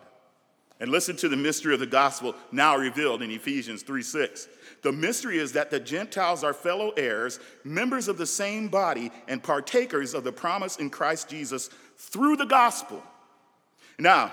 And 0.80 0.92
listen 0.92 1.16
to 1.18 1.30
the 1.30 1.38
mystery 1.38 1.74
of 1.74 1.80
the 1.80 1.88
gospel 1.88 2.36
now 2.52 2.78
revealed 2.78 3.24
in 3.24 3.32
Ephesians 3.32 3.82
3 3.82 4.04
6. 4.04 4.48
The 4.84 4.92
mystery 4.92 5.40
is 5.40 5.54
that 5.54 5.72
the 5.72 5.80
Gentiles 5.80 6.44
are 6.44 6.54
fellow 6.54 6.92
heirs, 6.92 7.40
members 7.64 8.08
of 8.08 8.18
the 8.18 8.28
same 8.28 8.68
body, 8.68 9.12
and 9.28 9.42
partakers 9.42 10.14
of 10.14 10.24
the 10.24 10.32
promise 10.32 10.78
in 10.78 10.92
Christ 10.92 11.30
Jesus 11.30 11.70
through 11.98 12.36
the 12.36 12.46
gospel. 12.46 13.02
Now, 13.98 14.32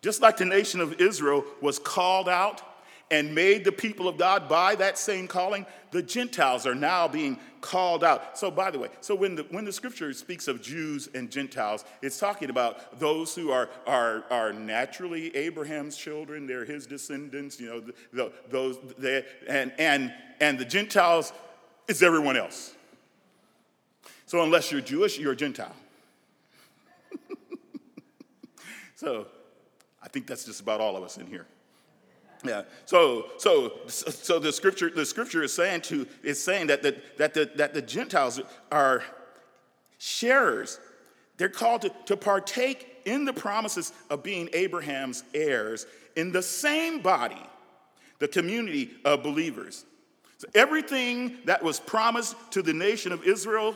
just 0.00 0.22
like 0.22 0.38
the 0.38 0.46
nation 0.46 0.80
of 0.80 1.00
Israel 1.00 1.44
was 1.60 1.78
called 1.78 2.28
out 2.28 2.62
and 3.10 3.34
made 3.34 3.64
the 3.64 3.72
people 3.72 4.08
of 4.08 4.18
God 4.18 4.48
by 4.48 4.74
that 4.76 4.98
same 4.98 5.26
calling, 5.26 5.66
the 5.90 6.02
Gentiles 6.02 6.66
are 6.66 6.74
now 6.74 7.08
being 7.08 7.38
called 7.60 8.04
out. 8.04 8.38
So, 8.38 8.50
by 8.50 8.70
the 8.70 8.78
way, 8.78 8.88
so 9.00 9.14
when 9.14 9.34
the, 9.36 9.46
when 9.50 9.64
the 9.64 9.72
scripture 9.72 10.12
speaks 10.12 10.48
of 10.48 10.60
Jews 10.62 11.08
and 11.14 11.30
Gentiles, 11.30 11.84
it's 12.02 12.18
talking 12.18 12.50
about 12.50 12.98
those 13.00 13.34
who 13.34 13.50
are, 13.50 13.70
are, 13.86 14.24
are 14.30 14.52
naturally 14.52 15.34
Abraham's 15.34 15.96
children, 15.96 16.46
they're 16.46 16.64
his 16.64 16.86
descendants, 16.86 17.58
you 17.58 17.68
know, 17.68 17.80
the, 17.80 17.94
the, 18.12 18.32
those, 18.50 18.78
they, 18.98 19.24
and, 19.48 19.72
and, 19.78 20.12
and 20.40 20.58
the 20.58 20.64
Gentiles 20.64 21.32
is 21.88 22.02
everyone 22.02 22.36
else. 22.36 22.74
So, 24.26 24.42
unless 24.42 24.70
you're 24.70 24.82
Jewish, 24.82 25.18
you're 25.18 25.32
a 25.32 25.36
Gentile. 25.36 25.74
so, 28.94 29.26
I 30.02 30.08
think 30.08 30.26
that's 30.26 30.44
just 30.44 30.60
about 30.60 30.80
all 30.80 30.96
of 30.96 31.02
us 31.02 31.16
in 31.16 31.26
here. 31.26 31.46
Yeah. 32.44 32.62
So, 32.84 33.26
so, 33.38 33.72
so 33.88 34.38
the 34.38 34.52
scripture, 34.52 34.90
the 34.90 35.04
scripture 35.04 35.42
is 35.42 35.52
saying 35.52 35.82
to 35.82 36.06
is 36.22 36.42
saying 36.42 36.68
that 36.68 36.82
the, 36.82 36.96
that 37.16 37.34
the, 37.34 37.50
that 37.56 37.74
the 37.74 37.82
Gentiles 37.82 38.40
are 38.70 39.02
sharers. 39.98 40.78
They're 41.36 41.48
called 41.48 41.82
to, 41.82 41.92
to 42.06 42.16
partake 42.16 43.02
in 43.04 43.24
the 43.24 43.32
promises 43.32 43.92
of 44.10 44.22
being 44.22 44.48
Abraham's 44.52 45.24
heirs 45.34 45.86
in 46.16 46.32
the 46.32 46.42
same 46.42 47.00
body, 47.00 47.42
the 48.18 48.28
community 48.28 48.90
of 49.04 49.22
believers. 49.22 49.84
So 50.38 50.48
everything 50.54 51.38
that 51.44 51.62
was 51.62 51.80
promised 51.80 52.36
to 52.52 52.62
the 52.62 52.72
nation 52.72 53.12
of 53.12 53.24
Israel 53.24 53.74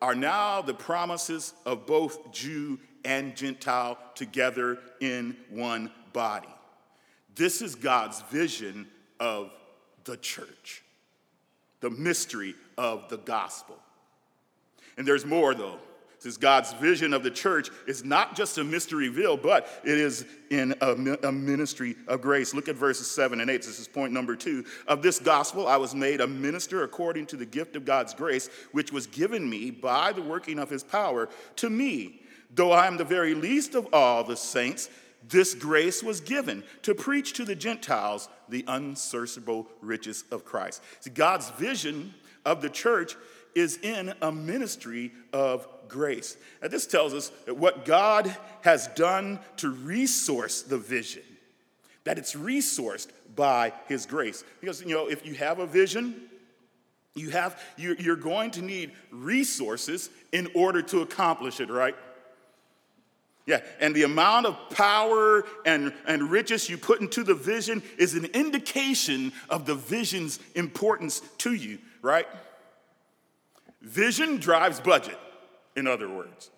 are 0.00 0.14
now 0.14 0.62
the 0.62 0.74
promises 0.74 1.54
of 1.64 1.86
both 1.86 2.32
Jew 2.32 2.78
and 3.04 3.36
Gentile 3.36 3.98
together 4.14 4.78
in 5.00 5.36
one 5.50 5.90
body. 6.12 6.48
This 7.34 7.62
is 7.62 7.74
God's 7.74 8.20
vision 8.22 8.86
of 9.20 9.50
the 10.04 10.16
church, 10.16 10.82
the 11.80 11.90
mystery 11.90 12.54
of 12.76 13.08
the 13.08 13.18
gospel. 13.18 13.78
And 14.96 15.06
there's 15.06 15.24
more, 15.24 15.54
though. 15.54 15.78
Since 16.22 16.36
God's 16.36 16.72
vision 16.74 17.14
of 17.14 17.24
the 17.24 17.32
church 17.32 17.68
is 17.88 18.04
not 18.04 18.36
just 18.36 18.56
a 18.56 18.62
mystery 18.62 19.08
revealed, 19.08 19.42
but 19.42 19.66
it 19.82 19.98
is 19.98 20.24
in 20.50 20.72
a, 20.80 20.92
a, 21.26 21.32
ministry 21.32 21.96
of 22.06 22.22
grace. 22.22 22.54
Look 22.54 22.68
at 22.68 22.76
verses 22.76 23.10
7 23.10 23.40
and 23.40 23.50
8. 23.50 23.60
This 23.60 23.80
is 23.80 23.88
point 23.88 24.12
number 24.12 24.36
two. 24.36 24.64
Of 24.86 25.02
this 25.02 25.18
gospel, 25.18 25.66
I 25.66 25.78
was 25.78 25.96
made 25.96 26.20
a 26.20 26.28
minister 26.28 26.84
according 26.84 27.26
to 27.26 27.36
the 27.36 27.44
gift 27.44 27.74
of 27.74 27.84
God's 27.84 28.14
grace, 28.14 28.50
which 28.70 28.92
was 28.92 29.08
given 29.08 29.50
me 29.50 29.72
by 29.72 30.12
the 30.12 30.22
working 30.22 30.60
of 30.60 30.70
his 30.70 30.84
power 30.84 31.28
to 31.56 31.68
me. 31.68 32.20
Though 32.54 32.70
I 32.70 32.86
am 32.86 32.98
the 32.98 33.04
very 33.04 33.34
least 33.34 33.74
of 33.74 33.92
all 33.92 34.22
the 34.22 34.36
saints, 34.36 34.90
this 35.28 35.54
grace 35.54 36.02
was 36.02 36.20
given 36.20 36.64
to 36.82 36.94
preach 36.94 37.34
to 37.34 37.44
the 37.44 37.54
Gentiles 37.54 38.28
the 38.48 38.64
unsearchable 38.68 39.66
riches 39.80 40.24
of 40.30 40.44
Christ. 40.44 40.82
See, 41.00 41.10
God's 41.10 41.50
vision 41.50 42.14
of 42.44 42.60
the 42.60 42.70
church 42.70 43.16
is 43.54 43.78
in 43.78 44.14
a 44.22 44.32
ministry 44.32 45.12
of 45.32 45.68
grace. 45.88 46.36
Now, 46.60 46.68
this 46.68 46.86
tells 46.86 47.14
us 47.14 47.28
that 47.46 47.56
what 47.56 47.84
God 47.84 48.34
has 48.62 48.88
done 48.88 49.38
to 49.58 49.70
resource 49.70 50.62
the 50.62 50.78
vision, 50.78 51.22
that 52.04 52.18
it's 52.18 52.34
resourced 52.34 53.08
by 53.34 53.72
His 53.88 54.06
grace. 54.06 54.44
Because, 54.60 54.80
you 54.82 54.94
know, 54.94 55.08
if 55.08 55.26
you 55.26 55.34
have 55.34 55.58
a 55.58 55.66
vision, 55.66 56.28
you 57.14 57.30
have, 57.30 57.60
you're 57.76 58.16
going 58.16 58.50
to 58.52 58.62
need 58.62 58.92
resources 59.10 60.08
in 60.32 60.48
order 60.54 60.80
to 60.82 61.00
accomplish 61.00 61.60
it, 61.60 61.68
right? 61.68 61.94
Yeah, 63.44 63.60
and 63.80 63.94
the 63.94 64.04
amount 64.04 64.46
of 64.46 64.56
power 64.70 65.44
and, 65.66 65.92
and 66.06 66.30
riches 66.30 66.68
you 66.68 66.78
put 66.78 67.00
into 67.00 67.24
the 67.24 67.34
vision 67.34 67.82
is 67.98 68.14
an 68.14 68.26
indication 68.26 69.32
of 69.50 69.66
the 69.66 69.74
vision's 69.74 70.38
importance 70.54 71.22
to 71.38 71.52
you, 71.52 71.78
right? 72.02 72.26
Vision 73.80 74.36
drives 74.36 74.78
budget, 74.78 75.18
in 75.74 75.88
other 75.88 76.08
words. 76.08 76.50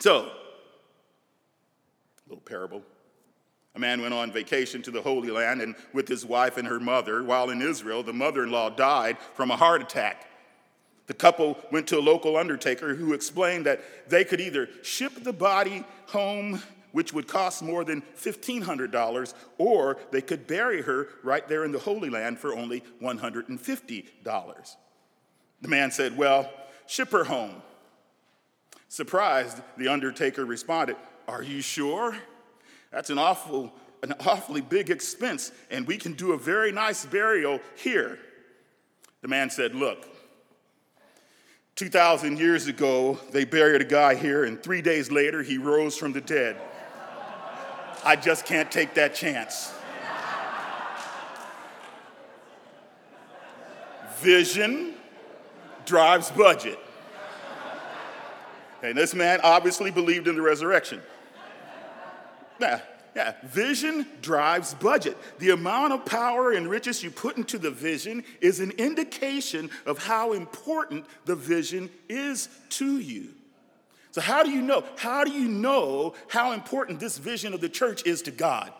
So, 0.00 0.32
little 2.26 2.42
parable. 2.42 2.82
A 3.74 3.78
man 3.78 4.00
went 4.00 4.14
on 4.14 4.32
vacation 4.32 4.82
to 4.82 4.90
the 4.90 5.02
Holy 5.02 5.30
Land 5.30 5.60
and 5.60 5.74
with 5.92 6.08
his 6.08 6.24
wife 6.24 6.56
and 6.56 6.68
her 6.68 6.80
mother. 6.80 7.22
While 7.22 7.50
in 7.50 7.62
Israel, 7.62 8.02
the 8.02 8.12
mother 8.12 8.44
in 8.44 8.50
law 8.50 8.70
died 8.70 9.18
from 9.34 9.50
a 9.50 9.56
heart 9.56 9.82
attack. 9.82 10.26
The 11.06 11.14
couple 11.14 11.58
went 11.70 11.88
to 11.88 11.98
a 11.98 12.00
local 12.00 12.36
undertaker 12.36 12.94
who 12.94 13.12
explained 13.12 13.66
that 13.66 13.82
they 14.08 14.24
could 14.24 14.40
either 14.40 14.68
ship 14.82 15.12
the 15.22 15.32
body 15.32 15.84
home, 16.06 16.62
which 16.92 17.12
would 17.12 17.26
cost 17.26 17.62
more 17.62 17.84
than 17.84 18.02
$1,500, 18.20 19.34
or 19.58 19.98
they 20.10 20.20
could 20.20 20.46
bury 20.46 20.82
her 20.82 21.08
right 21.22 21.46
there 21.48 21.64
in 21.64 21.72
the 21.72 21.78
Holy 21.78 22.08
Land 22.08 22.38
for 22.38 22.54
only 22.54 22.84
$150. 23.02 24.76
The 25.60 25.68
man 25.68 25.90
said, 25.90 26.16
Well, 26.16 26.50
ship 26.86 27.10
her 27.10 27.24
home. 27.24 27.62
Surprised, 28.88 29.60
the 29.78 29.88
undertaker 29.88 30.44
responded, 30.44 30.96
Are 31.26 31.42
you 31.42 31.62
sure? 31.62 32.16
That's 32.90 33.10
an 33.10 33.18
awful, 33.18 33.72
an 34.02 34.12
awfully 34.20 34.60
big 34.60 34.90
expense, 34.90 35.50
and 35.70 35.86
we 35.86 35.96
can 35.96 36.12
do 36.12 36.32
a 36.32 36.38
very 36.38 36.72
nice 36.72 37.06
burial 37.06 37.60
here. 37.74 38.18
The 39.22 39.28
man 39.28 39.48
said, 39.48 39.74
Look, 39.74 40.11
2,000 41.76 42.38
years 42.38 42.66
ago, 42.66 43.18
they 43.30 43.44
buried 43.44 43.80
a 43.80 43.84
guy 43.84 44.14
here, 44.14 44.44
and 44.44 44.62
three 44.62 44.82
days 44.82 45.10
later, 45.10 45.42
he 45.42 45.58
rose 45.58 45.96
from 45.96 46.12
the 46.12 46.20
dead. 46.20 46.56
I 48.04 48.16
just 48.16 48.44
can't 48.44 48.70
take 48.70 48.94
that 48.94 49.14
chance. 49.14 49.72
vision 54.22 54.94
drives 55.84 56.30
budget. 56.30 56.78
And 58.82 58.96
this 58.96 59.14
man 59.14 59.40
obviously 59.42 59.90
believed 59.90 60.28
in 60.28 60.36
the 60.36 60.42
resurrection. 60.42 61.00
Yeah, 62.60 62.80
yeah. 63.14 63.34
Vision 63.44 64.06
drives 64.22 64.74
budget. 64.74 65.16
The 65.38 65.50
amount 65.50 65.92
of 65.92 66.06
power 66.06 66.52
and 66.52 66.68
riches 66.68 67.02
you 67.02 67.10
put 67.10 67.36
into 67.36 67.58
the 67.58 67.70
vision 67.70 68.24
is 68.40 68.60
an 68.60 68.70
indication 68.72 69.70
of 69.84 69.98
how 69.98 70.32
important 70.32 71.04
the 71.26 71.36
vision 71.36 71.90
is 72.08 72.48
to 72.70 72.98
you. 72.98 73.28
So, 74.12 74.20
how 74.20 74.42
do 74.42 74.50
you 74.50 74.62
know? 74.62 74.84
How 74.96 75.24
do 75.24 75.32
you 75.32 75.48
know 75.48 76.14
how 76.28 76.52
important 76.52 77.00
this 77.00 77.18
vision 77.18 77.52
of 77.54 77.60
the 77.60 77.68
church 77.68 78.06
is 78.06 78.22
to 78.22 78.30
God? 78.30 78.72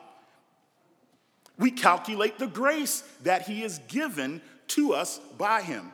We 1.58 1.70
calculate 1.70 2.38
the 2.38 2.46
grace 2.46 3.02
that 3.22 3.42
He 3.42 3.60
has 3.60 3.78
given 3.88 4.40
to 4.68 4.94
us 4.94 5.20
by 5.36 5.62
Him. 5.62 5.92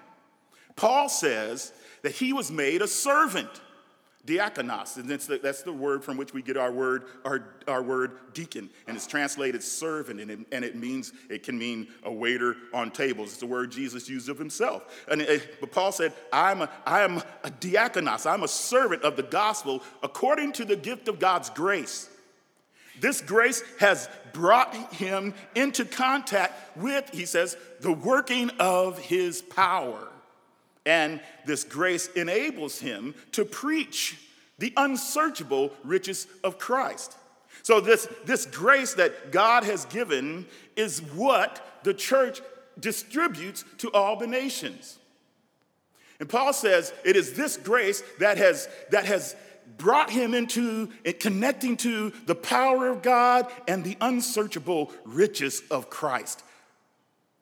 Paul 0.76 1.08
says 1.08 1.72
that 2.02 2.12
He 2.12 2.32
was 2.32 2.50
made 2.50 2.82
a 2.82 2.88
servant 2.88 3.50
diakonos, 4.28 4.96
and 4.96 5.08
that's 5.08 5.26
the, 5.26 5.38
that's 5.38 5.62
the 5.62 5.72
word 5.72 6.04
from 6.04 6.16
which 6.16 6.34
we 6.34 6.42
get 6.42 6.56
our 6.56 6.70
word, 6.70 7.04
our, 7.24 7.54
our 7.66 7.82
word 7.82 8.34
deacon, 8.34 8.68
and 8.86 8.96
it's 8.96 9.06
translated 9.06 9.62
servant, 9.62 10.20
and 10.20 10.30
it, 10.30 10.38
and 10.52 10.64
it 10.64 10.76
means, 10.76 11.12
it 11.30 11.42
can 11.42 11.58
mean 11.58 11.88
a 12.04 12.12
waiter 12.12 12.56
on 12.74 12.90
tables. 12.90 13.30
It's 13.30 13.38
the 13.38 13.46
word 13.46 13.70
Jesus 13.70 14.08
used 14.08 14.28
of 14.28 14.38
himself. 14.38 15.04
And 15.10 15.22
it, 15.22 15.60
but 15.60 15.72
Paul 15.72 15.92
said, 15.92 16.12
I'm 16.32 16.62
a, 16.62 16.70
I 16.84 17.00
am 17.02 17.22
a 17.42 17.50
diakonos, 17.50 18.30
I'm 18.30 18.42
a 18.42 18.48
servant 18.48 19.02
of 19.02 19.16
the 19.16 19.22
gospel 19.22 19.82
according 20.02 20.52
to 20.52 20.64
the 20.64 20.76
gift 20.76 21.08
of 21.08 21.18
God's 21.18 21.50
grace. 21.50 22.10
This 23.00 23.20
grace 23.20 23.62
has 23.78 24.08
brought 24.32 24.74
him 24.92 25.34
into 25.54 25.84
contact 25.84 26.76
with, 26.76 27.08
he 27.10 27.26
says, 27.26 27.56
the 27.80 27.92
working 27.92 28.50
of 28.58 28.98
his 28.98 29.40
power. 29.40 30.08
And 30.88 31.20
this 31.44 31.64
grace 31.64 32.08
enables 32.16 32.80
him 32.80 33.14
to 33.32 33.44
preach 33.44 34.16
the 34.58 34.72
unsearchable 34.74 35.70
riches 35.84 36.26
of 36.42 36.58
Christ. 36.58 37.14
So, 37.62 37.78
this, 37.78 38.08
this 38.24 38.46
grace 38.46 38.94
that 38.94 39.30
God 39.30 39.64
has 39.64 39.84
given 39.84 40.46
is 40.76 41.00
what 41.00 41.82
the 41.84 41.92
church 41.92 42.40
distributes 42.80 43.66
to 43.78 43.92
all 43.92 44.16
the 44.16 44.26
nations. 44.26 44.98
And 46.20 46.28
Paul 46.28 46.54
says 46.54 46.94
it 47.04 47.16
is 47.16 47.34
this 47.34 47.58
grace 47.58 48.02
that 48.18 48.38
has, 48.38 48.66
that 48.90 49.04
has 49.04 49.36
brought 49.76 50.08
him 50.08 50.32
into 50.32 50.88
and 51.04 51.20
connecting 51.20 51.76
to 51.78 52.14
the 52.24 52.34
power 52.34 52.88
of 52.88 53.02
God 53.02 53.46
and 53.68 53.84
the 53.84 53.98
unsearchable 54.00 54.90
riches 55.04 55.62
of 55.70 55.90
Christ. 55.90 56.42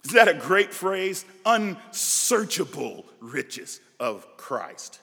Is 0.06 0.12
that 0.12 0.28
a 0.28 0.34
great 0.34 0.72
phrase? 0.72 1.24
Unsearchable 1.44 3.04
riches 3.18 3.80
of 3.98 4.24
Christ. 4.36 5.00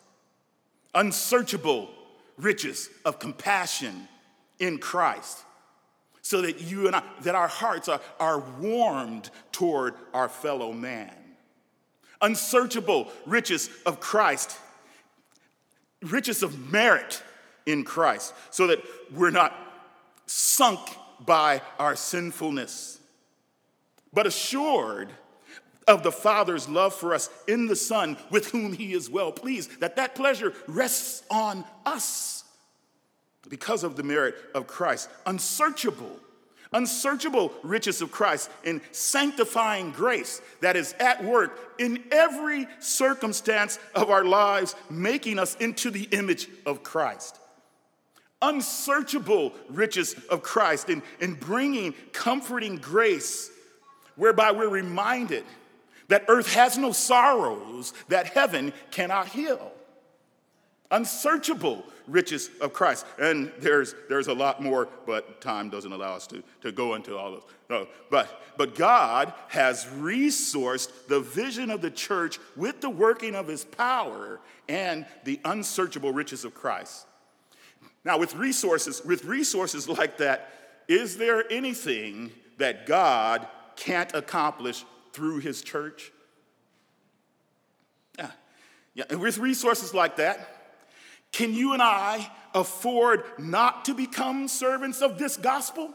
Unsearchable 0.95 1.89
riches 2.37 2.89
of 3.03 3.19
compassion 3.19 4.07
in 4.59 4.77
Christ. 4.77 5.39
So 6.21 6.39
that 6.43 6.61
you 6.61 6.87
and 6.87 6.95
I, 6.95 7.03
that 7.23 7.35
our 7.35 7.49
hearts 7.49 7.89
are, 7.89 7.99
are 8.17 8.39
warmed 8.61 9.29
toward 9.51 9.95
our 10.13 10.29
fellow 10.29 10.71
man. 10.71 11.13
Unsearchable 12.21 13.11
riches 13.25 13.69
of 13.85 13.99
Christ, 13.99 14.57
riches 16.01 16.43
of 16.43 16.71
merit 16.71 17.21
in 17.65 17.83
Christ, 17.83 18.33
so 18.51 18.67
that 18.67 18.79
we're 19.11 19.31
not 19.31 19.53
sunk 20.27 20.79
by 21.25 21.61
our 21.77 21.97
sinfulness 21.97 23.01
but 24.13 24.27
assured 24.27 25.09
of 25.87 26.03
the 26.03 26.11
Father's 26.11 26.69
love 26.69 26.93
for 26.93 27.13
us 27.13 27.29
in 27.47 27.67
the 27.67 27.75
Son, 27.75 28.17
with 28.29 28.51
whom 28.51 28.73
He 28.73 28.93
is 28.93 29.09
well 29.09 29.31
pleased, 29.31 29.79
that 29.81 29.95
that 29.97 30.15
pleasure 30.15 30.53
rests 30.67 31.23
on 31.29 31.65
us 31.85 32.43
because 33.49 33.83
of 33.83 33.95
the 33.95 34.03
merit 34.03 34.35
of 34.55 34.67
Christ. 34.67 35.09
Unsearchable, 35.25 36.19
unsearchable 36.71 37.51
riches 37.63 38.01
of 38.01 38.11
Christ 38.11 38.49
in 38.63 38.81
sanctifying 38.91 39.91
grace 39.91 40.41
that 40.61 40.75
is 40.75 40.95
at 40.99 41.23
work 41.23 41.75
in 41.77 42.03
every 42.11 42.67
circumstance 42.79 43.79
of 43.93 44.09
our 44.09 44.23
lives, 44.23 44.75
making 44.89 45.37
us 45.39 45.55
into 45.55 45.91
the 45.91 46.03
image 46.11 46.47
of 46.65 46.83
Christ 46.83 47.39
unsearchable 48.43 49.53
riches 49.69 50.15
of 50.29 50.43
Christ 50.43 50.89
in, 50.89 51.01
in 51.21 51.33
bringing 51.33 51.93
comforting 52.11 52.75
grace 52.75 53.49
whereby 54.15 54.51
we're 54.51 54.69
reminded 54.69 55.43
that 56.09 56.25
earth 56.27 56.53
has 56.53 56.77
no 56.77 56.91
sorrows 56.91 57.93
that 58.09 58.27
heaven 58.27 58.73
cannot 58.91 59.27
heal. 59.29 59.71
Unsearchable 60.91 61.83
riches 62.07 62.49
of 62.61 62.73
Christ. 62.73 63.05
And 63.19 63.51
there's, 63.59 63.95
there's 64.09 64.27
a 64.27 64.33
lot 64.33 64.61
more, 64.61 64.89
but 65.05 65.41
time 65.41 65.69
doesn't 65.69 65.91
allow 65.91 66.13
us 66.13 66.27
to, 66.27 66.43
to 66.61 66.71
go 66.71 66.95
into 66.95 67.17
all 67.17 67.33
of 67.35 67.43
no, 67.69 67.87
but, 68.11 68.43
but 68.55 68.75
God 68.75 69.33
has 69.47 69.85
resourced 69.85 70.91
the 71.07 71.21
vision 71.21 71.71
of 71.71 71.81
the 71.81 71.89
church 71.89 72.37
with 72.55 72.81
the 72.81 72.89
working 72.89 73.33
of 73.33 73.47
his 73.47 73.63
power 73.65 74.39
and 74.69 75.07
the 75.23 75.39
unsearchable 75.43 76.11
riches 76.11 76.45
of 76.45 76.53
Christ. 76.53 77.07
Now, 78.05 78.19
with 78.19 78.35
resources, 78.35 79.03
with 79.03 79.25
resources 79.25 79.89
like 79.89 80.17
that, 80.17 80.51
is 80.87 81.17
there 81.17 81.51
anything 81.51 82.31
that 82.57 82.85
God 82.85 83.47
can't 83.75 84.13
accomplish 84.13 84.85
through 85.13 85.39
his 85.39 85.61
church? 85.61 86.11
Yeah. 88.17 88.31
yeah. 88.93 89.05
And 89.09 89.19
with 89.19 89.37
resources 89.37 89.93
like 89.93 90.17
that, 90.17 90.63
can 91.31 91.53
you 91.53 91.73
and 91.73 91.81
I 91.81 92.31
afford 92.53 93.23
not 93.39 93.85
to 93.85 93.93
become 93.93 94.47
servants 94.47 95.01
of 95.01 95.17
this 95.17 95.35
gospel? 95.35 95.93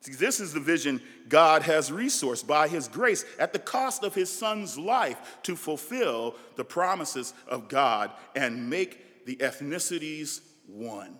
See, 0.00 0.12
this 0.12 0.38
is 0.38 0.52
the 0.52 0.60
vision 0.60 1.02
God 1.28 1.62
has 1.62 1.90
resourced 1.90 2.46
by 2.46 2.68
His 2.68 2.86
grace 2.86 3.24
at 3.38 3.52
the 3.52 3.58
cost 3.58 4.04
of 4.04 4.14
His 4.14 4.30
Son's 4.30 4.78
life 4.78 5.38
to 5.42 5.56
fulfill 5.56 6.36
the 6.56 6.64
promises 6.64 7.34
of 7.48 7.68
God 7.68 8.12
and 8.36 8.70
make 8.70 9.26
the 9.26 9.36
ethnicities 9.36 10.40
one. 10.66 11.18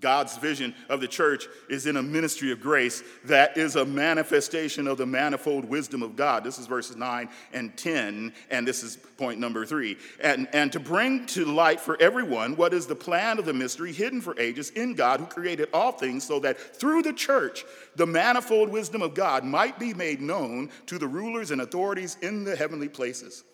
God's 0.00 0.36
vision 0.38 0.74
of 0.88 1.00
the 1.00 1.08
church 1.08 1.46
is 1.68 1.86
in 1.86 1.96
a 1.96 2.02
ministry 2.02 2.50
of 2.52 2.60
grace 2.60 3.02
that 3.24 3.56
is 3.56 3.76
a 3.76 3.84
manifestation 3.84 4.86
of 4.86 4.98
the 4.98 5.06
manifold 5.06 5.64
wisdom 5.64 6.02
of 6.02 6.16
God. 6.16 6.42
This 6.42 6.58
is 6.58 6.66
verses 6.66 6.96
9 6.96 7.28
and 7.52 7.76
10, 7.76 8.32
and 8.50 8.66
this 8.66 8.82
is 8.82 8.96
point 8.96 9.38
number 9.38 9.66
three. 9.66 9.98
And, 10.20 10.48
and 10.52 10.72
to 10.72 10.80
bring 10.80 11.26
to 11.26 11.44
light 11.44 11.80
for 11.80 12.00
everyone 12.00 12.56
what 12.56 12.72
is 12.72 12.86
the 12.86 12.94
plan 12.94 13.38
of 13.38 13.44
the 13.44 13.52
mystery 13.52 13.92
hidden 13.92 14.20
for 14.20 14.38
ages 14.40 14.70
in 14.70 14.94
God 14.94 15.20
who 15.20 15.26
created 15.26 15.68
all 15.72 15.92
things, 15.92 16.24
so 16.24 16.40
that 16.40 16.58
through 16.58 17.02
the 17.02 17.12
church, 17.12 17.64
the 17.96 18.06
manifold 18.06 18.70
wisdom 18.70 19.02
of 19.02 19.14
God 19.14 19.44
might 19.44 19.78
be 19.78 19.92
made 19.92 20.20
known 20.20 20.70
to 20.86 20.98
the 20.98 21.08
rulers 21.08 21.50
and 21.50 21.60
authorities 21.60 22.16
in 22.22 22.44
the 22.44 22.56
heavenly 22.56 22.88
places. 22.88 23.44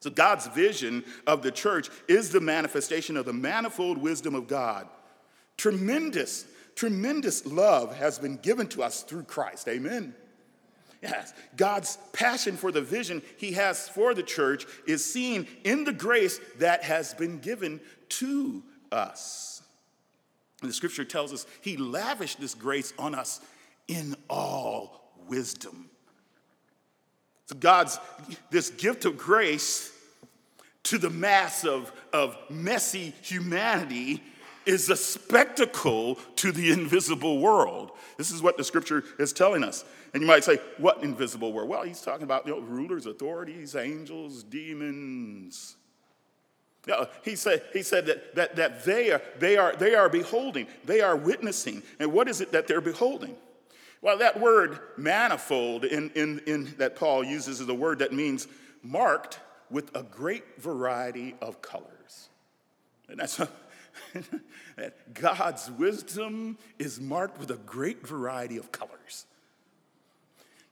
So, 0.00 0.08
God's 0.08 0.46
vision 0.46 1.04
of 1.26 1.42
the 1.42 1.50
church 1.50 1.90
is 2.08 2.30
the 2.30 2.40
manifestation 2.40 3.18
of 3.18 3.26
the 3.26 3.34
manifold 3.34 3.98
wisdom 3.98 4.34
of 4.34 4.48
God 4.48 4.88
Tremendous, 5.60 6.46
tremendous 6.74 7.44
love 7.44 7.94
has 7.98 8.18
been 8.18 8.38
given 8.38 8.66
to 8.68 8.82
us 8.82 9.02
through 9.02 9.24
Christ. 9.24 9.68
Amen. 9.68 10.14
Yes, 11.02 11.34
God's 11.54 11.98
passion 12.14 12.56
for 12.56 12.72
the 12.72 12.80
vision 12.80 13.20
he 13.36 13.52
has 13.52 13.86
for 13.86 14.14
the 14.14 14.22
church 14.22 14.64
is 14.86 15.04
seen 15.04 15.46
in 15.62 15.84
the 15.84 15.92
grace 15.92 16.40
that 16.60 16.82
has 16.84 17.12
been 17.12 17.40
given 17.40 17.78
to 18.08 18.62
us. 18.90 19.62
And 20.62 20.70
the 20.70 20.74
scripture 20.74 21.04
tells 21.04 21.30
us 21.30 21.44
he 21.60 21.76
lavished 21.76 22.40
this 22.40 22.54
grace 22.54 22.94
on 22.98 23.14
us 23.14 23.42
in 23.86 24.16
all 24.30 25.12
wisdom. 25.28 25.90
So, 27.48 27.56
God's 27.56 27.98
this 28.48 28.70
gift 28.70 29.04
of 29.04 29.18
grace 29.18 29.92
to 30.84 30.96
the 30.96 31.10
mass 31.10 31.66
of, 31.66 31.92
of 32.14 32.38
messy 32.48 33.12
humanity 33.20 34.22
is 34.66 34.90
a 34.90 34.96
spectacle 34.96 36.16
to 36.36 36.52
the 36.52 36.70
invisible 36.70 37.38
world. 37.38 37.92
This 38.16 38.30
is 38.30 38.42
what 38.42 38.56
the 38.56 38.64
scripture 38.64 39.04
is 39.18 39.32
telling 39.32 39.64
us. 39.64 39.84
And 40.12 40.22
you 40.22 40.26
might 40.26 40.44
say, 40.44 40.58
what 40.78 41.02
invisible 41.02 41.52
world? 41.52 41.68
Well, 41.68 41.82
he's 41.82 42.02
talking 42.02 42.24
about 42.24 42.46
you 42.46 42.54
know, 42.54 42.60
rulers, 42.60 43.06
authorities, 43.06 43.74
angels, 43.76 44.42
demons. 44.42 45.76
Yeah, 46.86 47.06
he 47.22 47.36
said, 47.36 47.62
he 47.72 47.82
said 47.82 48.06
that, 48.06 48.34
that, 48.34 48.56
that 48.56 48.84
they, 48.84 49.10
are, 49.10 49.22
they, 49.38 49.56
are, 49.56 49.76
they 49.76 49.94
are 49.94 50.08
beholding, 50.08 50.66
they 50.84 51.00
are 51.00 51.16
witnessing. 51.16 51.82
And 51.98 52.12
what 52.12 52.28
is 52.28 52.40
it 52.40 52.52
that 52.52 52.66
they're 52.66 52.80
beholding? 52.80 53.36
Well, 54.02 54.16
that 54.18 54.40
word 54.40 54.78
manifold 54.96 55.84
in, 55.84 56.10
in, 56.14 56.40
in, 56.46 56.74
that 56.78 56.96
Paul 56.96 57.22
uses 57.22 57.60
is 57.60 57.68
a 57.68 57.74
word 57.74 57.98
that 57.98 58.12
means 58.12 58.48
marked 58.82 59.40
with 59.70 59.94
a 59.94 60.02
great 60.02 60.60
variety 60.60 61.34
of 61.42 61.60
colors. 61.60 62.30
And 63.08 63.18
that's, 63.18 63.38
that 64.76 65.14
God's 65.14 65.70
wisdom 65.70 66.58
is 66.78 67.00
marked 67.00 67.38
with 67.38 67.50
a 67.50 67.56
great 67.56 68.06
variety 68.06 68.56
of 68.56 68.72
colors. 68.72 69.26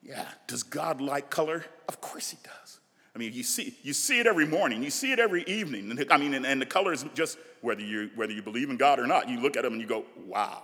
Yeah, 0.02 0.26
does 0.46 0.62
God 0.62 1.00
like 1.00 1.30
color? 1.30 1.64
Of 1.88 2.00
course 2.00 2.30
he 2.30 2.38
does. 2.42 2.80
I 3.14 3.18
mean, 3.18 3.32
you 3.32 3.42
see, 3.42 3.76
you 3.82 3.92
see 3.92 4.20
it 4.20 4.26
every 4.26 4.46
morning, 4.46 4.82
you 4.82 4.90
see 4.90 5.12
it 5.12 5.18
every 5.18 5.42
evening. 5.44 5.90
And, 5.90 6.06
I 6.10 6.16
mean, 6.18 6.34
and, 6.34 6.46
and 6.46 6.60
the 6.60 6.66
colors 6.66 7.04
just, 7.14 7.36
whether 7.62 7.82
you, 7.82 8.10
whether 8.14 8.32
you 8.32 8.42
believe 8.42 8.70
in 8.70 8.76
God 8.76 9.00
or 9.00 9.06
not, 9.06 9.28
you 9.28 9.40
look 9.40 9.56
at 9.56 9.64
them 9.64 9.72
and 9.72 9.82
you 9.82 9.88
go, 9.88 10.04
wow. 10.24 10.62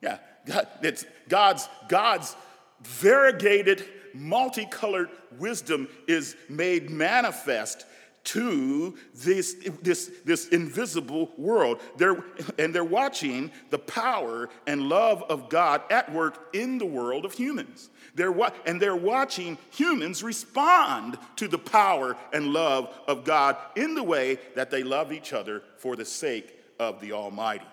Yeah, 0.00 0.18
God, 0.46 0.68
it's 0.82 1.04
God's, 1.28 1.68
God's 1.88 2.36
variegated, 2.82 3.84
multicolored 4.14 5.10
wisdom 5.38 5.88
is 6.06 6.36
made 6.48 6.90
manifest 6.90 7.84
to 8.24 8.96
this, 9.14 9.56
this, 9.82 10.10
this 10.24 10.48
invisible 10.48 11.30
world. 11.36 11.80
They're, 11.96 12.22
and 12.58 12.74
they're 12.74 12.84
watching 12.84 13.50
the 13.70 13.78
power 13.78 14.48
and 14.66 14.88
love 14.88 15.22
of 15.24 15.48
God 15.48 15.82
at 15.90 16.12
work 16.12 16.54
in 16.54 16.78
the 16.78 16.86
world 16.86 17.24
of 17.24 17.32
humans. 17.32 17.90
They're, 18.14 18.34
and 18.66 18.80
they're 18.80 18.96
watching 18.96 19.56
humans 19.70 20.22
respond 20.22 21.18
to 21.36 21.48
the 21.48 21.58
power 21.58 22.16
and 22.32 22.52
love 22.52 22.92
of 23.06 23.24
God 23.24 23.56
in 23.76 23.94
the 23.94 24.02
way 24.02 24.38
that 24.54 24.70
they 24.70 24.82
love 24.82 25.12
each 25.12 25.32
other 25.32 25.62
for 25.78 25.96
the 25.96 26.04
sake 26.04 26.54
of 26.78 27.00
the 27.00 27.12
Almighty. 27.12 27.66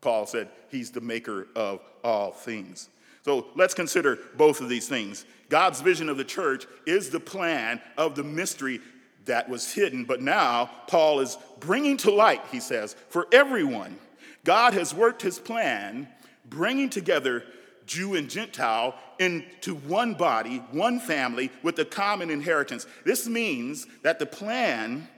Paul 0.00 0.26
said, 0.26 0.48
He's 0.68 0.90
the 0.90 1.00
maker 1.00 1.46
of 1.54 1.80
all 2.02 2.32
things. 2.32 2.88
So 3.24 3.46
let's 3.54 3.74
consider 3.74 4.18
both 4.36 4.60
of 4.60 4.68
these 4.68 4.88
things. 4.88 5.24
God's 5.48 5.80
vision 5.80 6.08
of 6.08 6.16
the 6.16 6.24
church 6.24 6.66
is 6.86 7.10
the 7.10 7.20
plan 7.20 7.80
of 7.96 8.16
the 8.16 8.24
mystery 8.24 8.80
that 9.26 9.48
was 9.48 9.72
hidden, 9.72 10.04
but 10.04 10.20
now 10.20 10.70
Paul 10.86 11.20
is 11.20 11.38
bringing 11.60 11.96
to 11.98 12.10
light, 12.10 12.42
he 12.50 12.60
says, 12.60 12.96
for 13.08 13.26
everyone. 13.32 13.98
God 14.44 14.74
has 14.74 14.94
worked 14.94 15.22
his 15.22 15.38
plan, 15.38 16.08
bringing 16.44 16.90
together 16.90 17.44
Jew 17.86 18.14
and 18.14 18.28
Gentile 18.28 18.94
into 19.18 19.74
one 19.74 20.14
body, 20.14 20.58
one 20.72 20.98
family 20.98 21.50
with 21.62 21.78
a 21.78 21.84
common 21.84 22.30
inheritance. 22.30 22.86
This 23.04 23.26
means 23.26 23.86
that 24.02 24.18
the 24.18 24.26
plan 24.26 25.08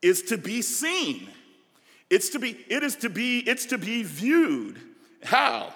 is 0.00 0.22
to 0.24 0.36
be 0.36 0.62
seen. 0.62 1.28
It's 2.10 2.30
to 2.30 2.38
be, 2.38 2.58
it 2.68 2.82
is 2.82 2.96
to 2.96 3.08
be, 3.08 3.38
it's 3.38 3.66
to 3.66 3.78
be 3.78 4.02
viewed. 4.02 4.80
How? 5.22 5.72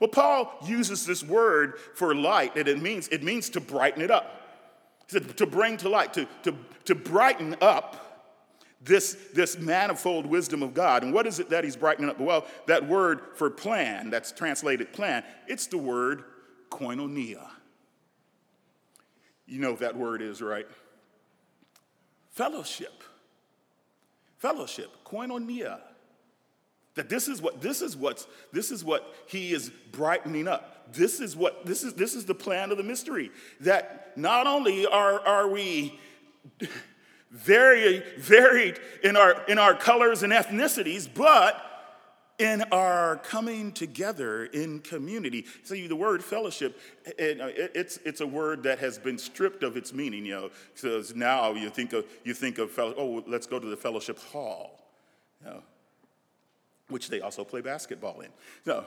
Well, 0.00 0.08
Paul 0.08 0.56
uses 0.64 1.06
this 1.06 1.22
word 1.22 1.78
for 1.94 2.14
light, 2.14 2.56
and 2.56 2.68
it 2.68 2.80
means 2.80 3.08
it 3.08 3.22
means 3.22 3.48
to 3.50 3.60
brighten 3.60 4.02
it 4.02 4.10
up. 4.10 4.37
He 5.08 5.18
said 5.18 5.36
to 5.36 5.46
bring 5.46 5.76
to 5.78 5.88
light, 5.88 6.12
to, 6.14 6.26
to, 6.42 6.54
to 6.84 6.94
brighten 6.94 7.56
up 7.60 8.08
this, 8.80 9.16
this 9.34 9.58
manifold 9.58 10.26
wisdom 10.26 10.62
of 10.62 10.74
God. 10.74 11.02
And 11.02 11.12
what 11.12 11.26
is 11.26 11.40
it 11.40 11.50
that 11.50 11.64
he's 11.64 11.76
brightening 11.76 12.10
up? 12.10 12.20
Well, 12.20 12.46
that 12.66 12.86
word 12.86 13.20
for 13.34 13.50
plan, 13.50 14.10
that's 14.10 14.32
translated 14.32 14.92
plan, 14.92 15.24
it's 15.46 15.66
the 15.66 15.78
word 15.78 16.24
koinonia. 16.70 17.46
You 19.46 19.60
know 19.60 19.70
what 19.70 19.80
that 19.80 19.96
word 19.96 20.20
is, 20.20 20.42
right? 20.42 20.66
Fellowship. 22.30 23.02
Fellowship, 24.36 24.90
koinonia. 25.04 25.80
That 26.98 27.08
this 27.08 27.28
is 27.28 27.40
what 27.40 27.60
this 27.60 27.80
is 27.80 27.96
what's 27.96 28.26
this 28.52 28.72
is 28.72 28.84
what 28.84 29.14
he 29.26 29.52
is 29.52 29.70
brightening 29.92 30.48
up. 30.48 30.92
This 30.92 31.20
is 31.20 31.36
what 31.36 31.64
this 31.64 31.84
is 31.84 31.94
this 31.94 32.16
is 32.16 32.24
the 32.24 32.34
plan 32.34 32.72
of 32.72 32.76
the 32.76 32.82
mystery. 32.82 33.30
That 33.60 34.14
not 34.16 34.48
only 34.48 34.84
are, 34.84 35.20
are 35.20 35.46
we 35.48 35.96
very 37.30 38.02
varied 38.18 38.80
in 39.04 39.16
our 39.16 39.44
in 39.44 39.60
our 39.60 39.74
colors 39.74 40.24
and 40.24 40.32
ethnicities, 40.32 41.08
but 41.14 41.64
in 42.40 42.62
our 42.72 43.18
coming 43.18 43.70
together 43.70 44.46
in 44.46 44.80
community. 44.80 45.46
See, 45.62 45.86
the 45.86 45.94
word 45.94 46.24
fellowship, 46.24 46.80
it, 47.04 47.38
it's, 47.76 47.98
it's 48.04 48.20
a 48.20 48.26
word 48.26 48.64
that 48.64 48.78
has 48.80 48.96
been 48.98 49.18
stripped 49.18 49.62
of 49.64 49.76
its 49.76 49.92
meaning, 49.92 50.24
you 50.24 50.34
know. 50.34 50.50
So 50.74 51.02
now 51.16 51.52
you 51.52 51.68
think 51.68 51.92
of, 51.92 52.06
you 52.24 52.34
think 52.34 52.58
of, 52.58 52.76
oh, 52.78 53.24
let's 53.28 53.46
go 53.46 53.58
to 53.58 53.66
the 53.66 53.76
fellowship 53.76 54.20
hall. 54.20 54.84
You 55.40 55.50
know, 55.50 55.62
which 56.88 57.08
they 57.08 57.20
also 57.20 57.44
play 57.44 57.60
basketball 57.60 58.20
in. 58.20 58.30
No, 58.66 58.84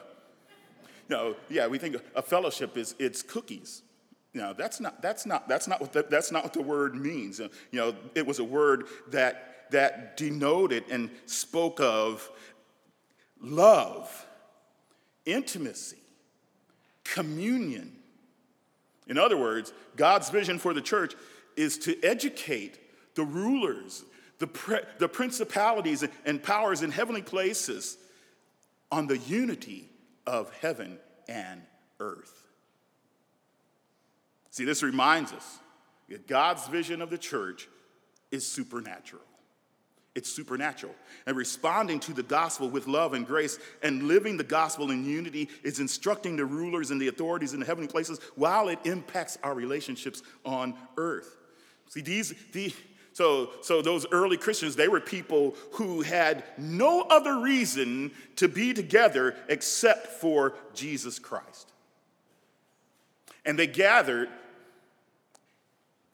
no, 1.09 1.35
yeah, 1.49 1.67
we 1.67 1.77
think 1.77 1.97
a 2.15 2.21
fellowship 2.21 2.77
is 2.77 2.95
it's 2.99 3.21
cookies. 3.21 3.83
No, 4.33 4.53
that's 4.53 4.79
not 4.79 5.01
that's 5.01 5.25
not 5.25 5.47
that's 5.47 5.67
not 5.67 5.81
what 5.81 5.91
the, 5.91 6.05
that's 6.09 6.31
not 6.31 6.43
what 6.43 6.53
the 6.53 6.61
word 6.61 6.95
means. 6.95 7.39
You 7.39 7.49
know, 7.73 7.95
it 8.15 8.25
was 8.25 8.39
a 8.39 8.43
word 8.43 8.85
that 9.09 9.67
that 9.71 10.17
denoted 10.17 10.85
and 10.89 11.09
spoke 11.25 11.79
of 11.79 12.29
love, 13.41 14.25
intimacy, 15.25 15.97
communion. 17.03 17.93
In 19.07 19.17
other 19.17 19.37
words, 19.37 19.73
God's 19.97 20.29
vision 20.29 20.59
for 20.59 20.73
the 20.73 20.81
church 20.81 21.13
is 21.57 21.77
to 21.79 22.01
educate 22.01 22.79
the 23.15 23.23
rulers 23.23 24.05
the, 24.41 24.47
pre- 24.47 24.81
the 24.97 25.07
principalities 25.07 26.03
and 26.25 26.41
powers 26.43 26.81
in 26.81 26.91
heavenly 26.91 27.21
places 27.21 27.95
on 28.91 29.07
the 29.07 29.19
unity 29.19 29.87
of 30.25 30.51
heaven 30.61 30.97
and 31.29 31.61
earth. 31.99 32.43
See, 34.49 34.65
this 34.65 34.81
reminds 34.83 35.31
us 35.31 35.59
that 36.09 36.27
God's 36.27 36.67
vision 36.67 37.01
of 37.01 37.09
the 37.11 37.19
church 37.19 37.69
is 38.31 38.45
supernatural. 38.45 39.21
It's 40.15 40.29
supernatural. 40.29 40.95
And 41.27 41.37
responding 41.37 41.99
to 42.01 42.13
the 42.13 42.23
gospel 42.23 42.67
with 42.67 42.87
love 42.87 43.13
and 43.13 43.25
grace 43.25 43.59
and 43.83 44.03
living 44.03 44.37
the 44.37 44.43
gospel 44.43 44.89
in 44.89 45.05
unity 45.05 45.49
is 45.63 45.79
instructing 45.79 46.35
the 46.35 46.45
rulers 46.45 46.89
and 46.89 46.99
the 46.99 47.07
authorities 47.07 47.53
in 47.53 47.59
the 47.59 47.65
heavenly 47.65 47.87
places 47.87 48.19
while 48.35 48.69
it 48.69 48.79
impacts 48.85 49.37
our 49.43 49.53
relationships 49.53 50.23
on 50.43 50.73
earth. 50.97 51.37
See, 51.89 52.01
these, 52.01 52.33
the, 52.53 52.73
so, 53.13 53.49
so 53.61 53.81
those 53.81 54.05
early 54.11 54.37
Christians, 54.37 54.75
they 54.75 54.87
were 54.87 55.01
people 55.01 55.55
who 55.73 56.01
had 56.01 56.43
no 56.57 57.01
other 57.01 57.39
reason 57.39 58.11
to 58.37 58.47
be 58.47 58.73
together 58.73 59.35
except 59.49 60.07
for 60.07 60.53
Jesus 60.73 61.19
Christ. 61.19 61.71
And 63.45 63.59
they 63.59 63.67
gathered, 63.67 64.29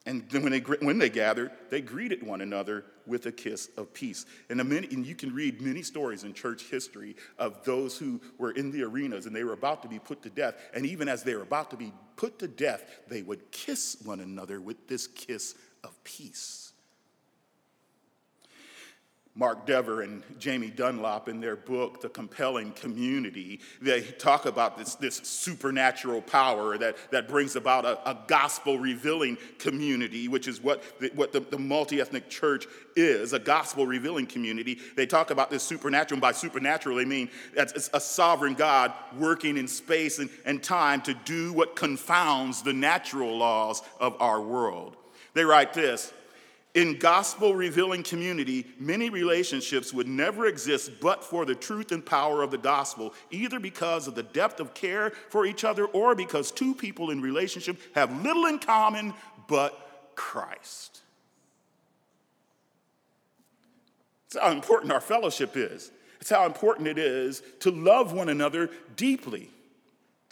and 0.06 0.24
when 0.32 0.52
they, 0.52 0.60
when 0.60 0.98
they 0.98 1.10
gathered, 1.10 1.52
they 1.70 1.82
greeted 1.82 2.24
one 2.24 2.42
another 2.42 2.86
with 3.06 3.26
a 3.28 3.32
kiss 3.32 3.70
of 3.78 3.94
peace. 3.94 4.26
And, 4.50 4.64
many, 4.68 4.88
and 4.88 5.06
you 5.06 5.14
can 5.14 5.34
read 5.34 5.62
many 5.62 5.84
stories 5.84 6.24
in 6.24 6.34
church 6.34 6.64
history 6.64 7.16
of 7.38 7.64
those 7.64 7.98
who 7.98 8.20
were 8.40 8.52
in 8.52 8.72
the 8.72 8.84
arenas 8.84 9.28
and 9.28 9.36
they 9.36 9.44
were 9.44 9.54
about 9.54 9.84
to 9.84 9.88
be 9.88 10.00
put 10.00 10.24
to 10.24 10.30
death. 10.30 10.56
And 10.74 10.86
even 10.86 11.08
as 11.08 11.24
they 11.24 11.36
were 11.36 11.44
about 11.44 11.70
to 11.72 11.78
be 11.78 11.94
put 12.16 12.40
to 12.40 12.48
death, 12.48 12.84
they 13.08 13.22
would 13.22 13.52
kiss 13.52 13.98
one 14.04 14.20
another 14.20 14.60
with 14.60 14.88
this 14.88 15.08
kiss 15.08 15.54
of 15.84 16.04
peace. 16.04 16.67
Mark 19.38 19.68
Dever 19.68 20.02
and 20.02 20.24
Jamie 20.40 20.72
Dunlop 20.72 21.30
in 21.30 21.40
their 21.40 21.56
book, 21.56 22.02
The 22.02 22.10
Compelling 22.10 22.72
Community, 22.72 23.60
they 23.80 24.02
talk 24.02 24.48
about 24.48 24.80
this, 24.80 24.96
this 24.96 25.18
supernatural 25.18 26.24
power 26.24 26.76
that, 26.80 26.98
that 27.12 27.28
brings 27.28 27.56
about 27.56 27.86
a, 27.86 28.10
a 28.10 28.18
gospel 28.26 28.80
revealing 28.80 29.38
community, 29.60 30.28
which 30.28 30.48
is 30.48 30.60
what 30.60 30.84
the, 31.00 31.12
what 31.14 31.34
the, 31.34 31.42
the 31.42 31.60
multi 31.60 32.02
ethnic 32.02 32.30
church 32.30 32.66
is 32.96 33.34
a 33.34 33.40
gospel 33.40 33.86
revealing 33.86 34.26
community. 34.26 34.80
They 34.96 35.06
talk 35.06 35.30
about 35.30 35.52
this 35.52 35.62
supernatural, 35.62 36.16
and 36.16 36.22
by 36.22 36.32
supernatural, 36.32 36.98
they 36.98 37.06
mean 37.06 37.30
it's 37.54 37.92
a 37.94 38.00
sovereign 38.00 38.56
God 38.56 38.92
working 39.16 39.58
in 39.58 39.68
space 39.68 40.18
and, 40.18 40.32
and 40.46 40.64
time 40.64 41.02
to 41.04 41.14
do 41.14 41.54
what 41.54 41.76
confounds 41.76 42.64
the 42.64 42.74
natural 42.74 43.38
laws 43.38 43.84
of 44.00 44.20
our 44.20 44.42
world. 44.42 44.98
They 45.36 45.46
write 45.46 45.76
this 45.76 46.12
in 46.78 47.00
gospel 47.00 47.56
revealing 47.56 48.04
community, 48.04 48.64
many 48.78 49.10
relationships 49.10 49.92
would 49.92 50.08
never 50.08 50.46
exist 50.46 50.92
but 51.02 51.24
for 51.24 51.44
the 51.44 51.56
truth 51.56 51.92
and 51.92 52.06
power 52.06 52.44
of 52.44 52.52
the 52.52 52.58
gospel, 52.60 53.16
either 53.32 53.60
because 53.60 54.08
of 54.08 54.14
the 54.14 54.22
depth 54.22 54.60
of 54.60 54.76
care 54.76 55.10
for 55.30 55.48
each 55.48 55.64
other 55.64 55.86
or 55.86 56.14
because 56.14 56.52
two 56.52 56.76
people 56.76 57.10
in 57.10 57.20
relationship 57.20 57.80
have 57.96 58.22
little 58.22 58.46
in 58.46 58.60
common 58.60 59.16
but 59.48 60.14
Christ. 60.14 61.02
It's 64.28 64.38
how 64.40 64.52
important 64.52 64.92
our 64.92 65.02
fellowship 65.02 65.58
is. 65.58 65.90
It's 66.22 66.30
how 66.30 66.46
important 66.46 66.88
it 66.88 67.00
is 67.00 67.42
to 67.62 67.72
love 67.72 68.14
one 68.14 68.30
another 68.30 68.70
deeply. 68.96 69.50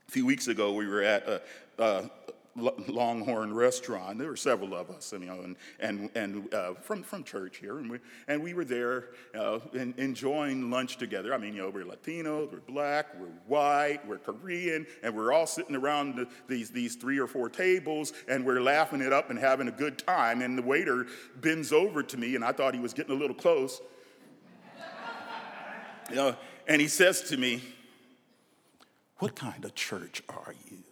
A 0.08 0.12
few 0.12 0.27
weeks 0.27 0.47
ago, 0.47 0.73
we 0.73 0.86
were 0.86 1.01
at 1.01 1.27
a, 1.27 1.41
a, 1.79 2.10
Longhorn 2.57 3.53
Restaurant. 3.53 4.17
There 4.17 4.29
were 4.29 4.37
several 4.37 4.73
of 4.73 4.89
us, 4.89 5.11
you 5.11 5.19
know, 5.19 5.41
and 5.41 5.55
and 5.79 6.09
and 6.15 6.53
uh, 6.53 6.73
from 6.75 7.03
from 7.03 7.23
church 7.25 7.57
here, 7.57 7.79
and 7.79 7.89
we 7.89 7.99
and 8.29 8.41
we 8.41 8.53
were 8.53 8.63
there 8.63 9.09
uh, 9.37 9.59
in, 9.73 9.93
enjoying 9.97 10.71
lunch 10.71 10.97
together. 10.97 11.33
I 11.33 11.37
mean, 11.37 11.53
you 11.53 11.63
know, 11.63 11.69
we're 11.69 11.85
Latino, 11.85 12.47
we're 12.49 12.59
black, 12.59 13.07
we're 13.19 13.27
white, 13.47 14.07
we're 14.07 14.19
Korean, 14.19 14.87
and 15.03 15.13
we're 15.13 15.33
all 15.33 15.47
sitting 15.47 15.75
around 15.75 16.15
the, 16.15 16.27
these 16.47 16.69
these 16.69 16.95
three 16.95 17.19
or 17.19 17.27
four 17.27 17.49
tables, 17.49 18.13
and 18.29 18.45
we're 18.45 18.61
laughing 18.61 19.01
it 19.01 19.11
up 19.11 19.29
and 19.29 19.37
having 19.37 19.67
a 19.67 19.73
good 19.73 19.97
time. 19.97 20.41
And 20.41 20.57
the 20.57 20.63
waiter 20.63 21.07
bends 21.41 21.73
over 21.73 22.03
to 22.03 22.17
me, 22.17 22.35
and 22.35 22.45
I 22.45 22.53
thought 22.53 22.73
he 22.73 22.79
was 22.79 22.93
getting 22.93 23.15
a 23.15 23.19
little 23.19 23.35
close, 23.35 23.81
you 26.09 26.15
know, 26.15 26.35
and 26.69 26.81
he 26.81 26.87
says 26.87 27.21
to 27.23 27.37
me, 27.37 27.61
"What 29.17 29.35
kind 29.35 29.65
of 29.65 29.75
church 29.75 30.23
are 30.29 30.55
you?" 30.71 30.85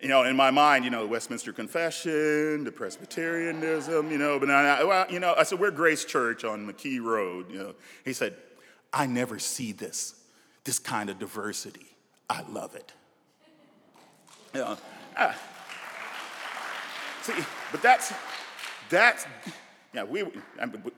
You 0.00 0.08
know, 0.08 0.22
in 0.24 0.34
my 0.34 0.50
mind, 0.50 0.84
you 0.84 0.90
know, 0.90 1.02
the 1.02 1.08
Westminster 1.08 1.52
Confession, 1.52 2.64
the 2.64 2.72
Presbyterianism, 2.72 4.10
you 4.10 4.18
know, 4.18 4.38
but 4.38 4.50
I, 4.50 4.82
well, 4.82 5.06
you 5.10 5.20
know, 5.20 5.34
I 5.36 5.42
said, 5.42 5.58
we're 5.58 5.70
Grace 5.70 6.04
Church 6.04 6.42
on 6.44 6.66
McKee 6.66 7.02
Road, 7.02 7.50
you 7.50 7.58
know. 7.58 7.74
He 8.04 8.12
said, 8.12 8.34
I 8.92 9.06
never 9.06 9.38
see 9.38 9.72
this, 9.72 10.14
this 10.64 10.78
kind 10.78 11.10
of 11.10 11.18
diversity. 11.18 11.86
I 12.28 12.42
love 12.48 12.74
it. 12.74 12.92
You 14.54 14.60
know, 14.60 14.78
ah. 15.18 15.38
see, 17.22 17.34
but 17.70 17.82
that's, 17.82 18.12
that's, 18.88 19.26
yeah, 19.92 20.04
we, 20.04 20.24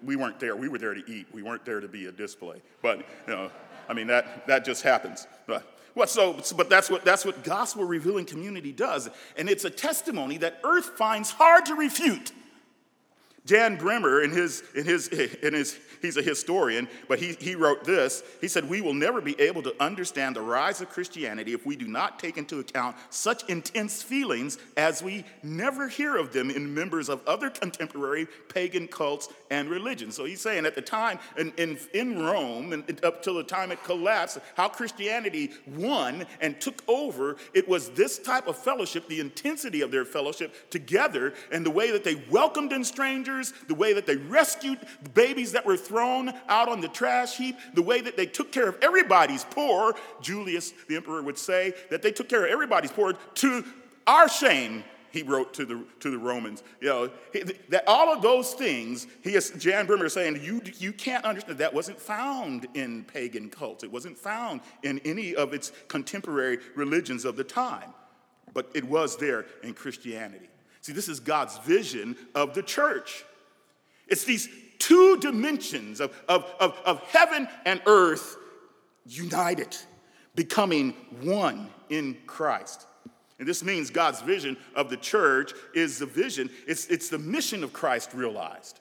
we 0.04 0.16
weren't 0.16 0.38
there. 0.38 0.54
We 0.54 0.68
were 0.68 0.78
there 0.78 0.94
to 0.94 1.02
eat. 1.10 1.26
We 1.32 1.42
weren't 1.42 1.64
there 1.64 1.80
to 1.80 1.88
be 1.88 2.06
a 2.06 2.12
display. 2.12 2.62
But, 2.82 2.98
you 3.26 3.34
know, 3.34 3.50
I 3.88 3.94
mean, 3.94 4.06
that, 4.06 4.46
that 4.46 4.64
just 4.64 4.82
happens. 4.82 5.26
But, 5.46 5.66
well, 5.94 6.06
so, 6.06 6.40
but 6.56 6.70
that's 6.70 6.90
what, 6.90 7.04
that's 7.04 7.24
what 7.24 7.44
gospel 7.44 7.84
revealing 7.84 8.24
community 8.24 8.72
does. 8.72 9.08
And 9.36 9.48
it's 9.48 9.64
a 9.64 9.70
testimony 9.70 10.38
that 10.38 10.60
earth 10.64 10.86
finds 10.96 11.30
hard 11.30 11.66
to 11.66 11.74
refute. 11.74 12.32
Jan 13.44 13.76
Bremmer, 13.76 14.24
in 14.24 14.30
his, 14.30 14.62
in 14.74 14.84
his, 14.84 15.08
in 15.08 15.52
his, 15.52 15.78
he's 16.02 16.16
a 16.16 16.22
historian, 16.22 16.88
but 17.08 17.18
he, 17.18 17.32
he 17.40 17.54
wrote 17.54 17.84
this. 17.84 18.22
He 18.40 18.48
said, 18.48 18.68
We 18.68 18.80
will 18.80 18.94
never 18.94 19.20
be 19.20 19.40
able 19.40 19.62
to 19.62 19.74
understand 19.82 20.36
the 20.36 20.42
rise 20.42 20.80
of 20.80 20.90
Christianity 20.90 21.52
if 21.52 21.64
we 21.64 21.76
do 21.76 21.86
not 21.86 22.18
take 22.18 22.36
into 22.36 22.58
account 22.58 22.96
such 23.10 23.48
intense 23.48 24.02
feelings 24.02 24.58
as 24.76 25.02
we 25.02 25.24
never 25.42 25.88
hear 25.88 26.16
of 26.16 26.32
them 26.32 26.50
in 26.50 26.74
members 26.74 27.08
of 27.08 27.26
other 27.26 27.48
contemporary 27.48 28.26
pagan 28.52 28.88
cults 28.88 29.28
and 29.50 29.68
religions. 29.68 30.16
So 30.16 30.24
he's 30.24 30.40
saying 30.40 30.66
at 30.66 30.74
the 30.74 30.82
time 30.82 31.18
in, 31.38 31.52
in, 31.56 31.78
in 31.94 32.18
Rome, 32.20 32.72
and 32.72 33.04
up 33.04 33.22
till 33.22 33.34
the 33.34 33.44
time 33.44 33.72
it 33.72 33.82
collapsed, 33.84 34.38
how 34.56 34.68
Christianity 34.68 35.52
won 35.66 36.26
and 36.40 36.60
took 36.60 36.82
over, 36.88 37.36
it 37.54 37.68
was 37.68 37.90
this 37.90 38.18
type 38.18 38.46
of 38.46 38.56
fellowship, 38.56 39.08
the 39.08 39.20
intensity 39.20 39.80
of 39.80 39.90
their 39.90 40.04
fellowship 40.04 40.70
together, 40.70 41.34
and 41.50 41.64
the 41.64 41.70
way 41.70 41.90
that 41.92 42.04
they 42.04 42.22
welcomed 42.30 42.72
in 42.72 42.84
strangers 42.84 43.52
the 43.68 43.74
way 43.74 43.92
that 43.92 44.06
they 44.06 44.16
rescued 44.16 44.78
the 45.02 45.10
babies 45.10 45.52
that 45.52 45.64
were 45.64 45.76
thrown 45.92 46.32
out 46.48 46.70
on 46.70 46.80
the 46.80 46.88
trash 46.88 47.36
heap, 47.36 47.56
the 47.74 47.82
way 47.82 48.00
that 48.00 48.16
they 48.16 48.24
took 48.24 48.50
care 48.50 48.66
of 48.66 48.78
everybody's 48.80 49.44
poor. 49.44 49.94
Julius, 50.22 50.72
the 50.88 50.96
emperor, 50.96 51.22
would 51.22 51.36
say 51.36 51.74
that 51.90 52.00
they 52.00 52.10
took 52.10 52.30
care 52.30 52.46
of 52.46 52.50
everybody's 52.50 52.90
poor 52.90 53.12
to 53.12 53.62
our 54.06 54.26
shame 54.26 54.84
he 55.10 55.22
wrote 55.22 55.52
to 55.52 55.66
the, 55.66 55.84
to 56.00 56.10
the 56.10 56.16
Romans. 56.16 56.62
You 56.80 56.88
know, 56.88 57.10
that 57.68 57.84
all 57.86 58.10
of 58.10 58.22
those 58.22 58.54
things, 58.54 59.06
he 59.22 59.34
is, 59.34 59.50
Jan 59.58 59.86
Bremmer 59.86 60.06
is 60.06 60.14
saying, 60.14 60.40
you, 60.42 60.62
you 60.78 60.94
can't 60.94 61.22
understand, 61.26 61.58
that 61.58 61.74
wasn't 61.74 62.00
found 62.00 62.66
in 62.72 63.04
pagan 63.04 63.50
cults. 63.50 63.84
It 63.84 63.92
wasn't 63.92 64.16
found 64.16 64.62
in 64.82 64.98
any 65.00 65.34
of 65.34 65.52
its 65.52 65.72
contemporary 65.88 66.60
religions 66.74 67.26
of 67.26 67.36
the 67.36 67.44
time, 67.44 67.92
but 68.54 68.70
it 68.74 68.84
was 68.84 69.18
there 69.18 69.44
in 69.62 69.74
Christianity. 69.74 70.48
See, 70.80 70.94
this 70.94 71.08
is 71.08 71.20
God's 71.20 71.58
vision 71.58 72.16
of 72.34 72.54
the 72.54 72.62
church. 72.62 73.26
It's 74.08 74.24
these 74.24 74.48
two 74.82 75.16
dimensions 75.18 76.00
of, 76.00 76.20
of, 76.28 76.52
of, 76.58 76.76
of 76.84 77.00
heaven 77.02 77.46
and 77.64 77.80
earth 77.86 78.36
united, 79.06 79.76
becoming 80.34 80.90
one 81.20 81.68
in 81.88 82.16
Christ. 82.26 82.86
And 83.38 83.46
this 83.46 83.62
means 83.62 83.90
God's 83.90 84.20
vision 84.22 84.56
of 84.74 84.90
the 84.90 84.96
church 84.96 85.52
is 85.74 86.00
the 86.00 86.06
vision, 86.06 86.50
it's, 86.66 86.86
it's 86.86 87.08
the 87.08 87.18
mission 87.18 87.62
of 87.62 87.72
Christ 87.72 88.12
realized. 88.12 88.80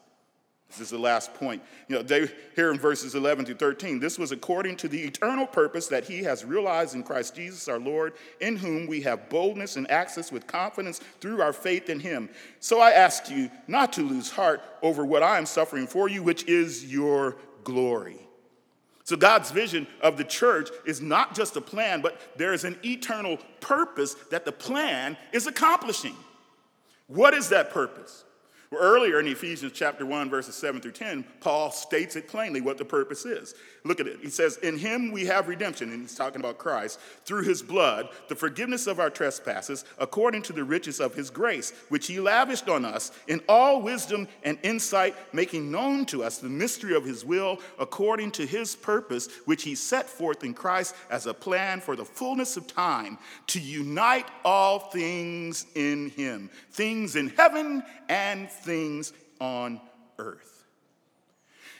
This 0.71 0.87
is 0.87 0.89
the 0.89 0.97
last 0.97 1.33
point. 1.33 1.61
You 1.87 1.97
know, 1.97 2.01
they, 2.01 2.29
here 2.55 2.71
in 2.71 2.79
verses 2.79 3.15
11 3.15 3.45
to 3.45 3.55
13, 3.55 3.99
this 3.99 4.17
was 4.17 4.31
according 4.31 4.77
to 4.77 4.87
the 4.87 5.01
eternal 5.01 5.45
purpose 5.45 5.87
that 5.87 6.05
he 6.05 6.23
has 6.23 6.45
realized 6.45 6.95
in 6.95 7.03
Christ 7.03 7.35
Jesus 7.35 7.67
our 7.67 7.79
Lord, 7.79 8.13
in 8.39 8.55
whom 8.55 8.87
we 8.87 9.01
have 9.01 9.29
boldness 9.29 9.75
and 9.75 9.89
access 9.91 10.31
with 10.31 10.47
confidence 10.47 10.99
through 11.19 11.41
our 11.41 11.53
faith 11.53 11.89
in 11.89 11.99
him. 11.99 12.29
So 12.59 12.79
I 12.79 12.91
ask 12.91 13.29
you 13.29 13.51
not 13.67 13.93
to 13.93 14.01
lose 14.01 14.31
heart 14.31 14.61
over 14.81 15.05
what 15.05 15.23
I 15.23 15.37
am 15.37 15.45
suffering 15.45 15.87
for 15.87 16.09
you, 16.09 16.23
which 16.23 16.45
is 16.45 16.91
your 16.91 17.35
glory. 17.63 18.19
So, 19.03 19.17
God's 19.17 19.51
vision 19.51 19.87
of 19.99 20.15
the 20.15 20.23
church 20.23 20.69
is 20.85 21.01
not 21.01 21.35
just 21.35 21.57
a 21.57 21.61
plan, 21.61 22.01
but 22.01 22.17
there 22.37 22.53
is 22.53 22.63
an 22.63 22.77
eternal 22.85 23.39
purpose 23.59 24.13
that 24.29 24.45
the 24.45 24.51
plan 24.51 25.17
is 25.33 25.47
accomplishing. 25.47 26.15
What 27.07 27.33
is 27.33 27.49
that 27.49 27.71
purpose? 27.71 28.23
Earlier 28.73 29.19
in 29.19 29.27
Ephesians 29.27 29.73
chapter 29.75 30.05
1, 30.05 30.29
verses 30.29 30.55
7 30.55 30.79
through 30.79 30.93
10, 30.93 31.25
Paul 31.41 31.71
states 31.71 32.15
it 32.15 32.29
plainly 32.29 32.61
what 32.61 32.77
the 32.77 32.85
purpose 32.85 33.25
is. 33.25 33.53
Look 33.83 33.99
at 33.99 34.07
it. 34.07 34.19
He 34.21 34.29
says, 34.29 34.57
In 34.57 34.77
him 34.77 35.11
we 35.11 35.25
have 35.25 35.49
redemption, 35.49 35.91
and 35.91 36.01
he's 36.01 36.15
talking 36.15 36.39
about 36.39 36.57
Christ, 36.57 36.97
through 37.25 37.43
his 37.43 37.61
blood, 37.61 38.07
the 38.29 38.35
forgiveness 38.35 38.87
of 38.87 38.99
our 38.99 39.09
trespasses, 39.09 39.83
according 39.97 40.43
to 40.43 40.53
the 40.53 40.63
riches 40.63 41.01
of 41.01 41.13
his 41.13 41.29
grace, 41.29 41.73
which 41.89 42.07
he 42.07 42.21
lavished 42.21 42.69
on 42.69 42.85
us 42.85 43.11
in 43.27 43.41
all 43.49 43.81
wisdom 43.81 44.25
and 44.43 44.57
insight, 44.63 45.15
making 45.33 45.69
known 45.69 46.05
to 46.05 46.23
us 46.23 46.37
the 46.37 46.47
mystery 46.47 46.95
of 46.95 47.03
his 47.03 47.25
will, 47.25 47.59
according 47.77 48.31
to 48.31 48.45
his 48.45 48.73
purpose, 48.73 49.27
which 49.43 49.63
he 49.63 49.75
set 49.75 50.07
forth 50.07 50.45
in 50.45 50.53
Christ 50.53 50.95
as 51.09 51.25
a 51.25 51.33
plan 51.33 51.81
for 51.81 51.97
the 51.97 52.05
fullness 52.05 52.55
of 52.55 52.67
time, 52.67 53.17
to 53.47 53.59
unite 53.59 54.27
all 54.45 54.79
things 54.79 55.65
in 55.75 56.09
him, 56.11 56.49
things 56.71 57.17
in 57.17 57.29
heaven 57.29 57.83
and 58.07 58.49
things 58.63 59.13
on 59.39 59.81
earth. 60.17 60.63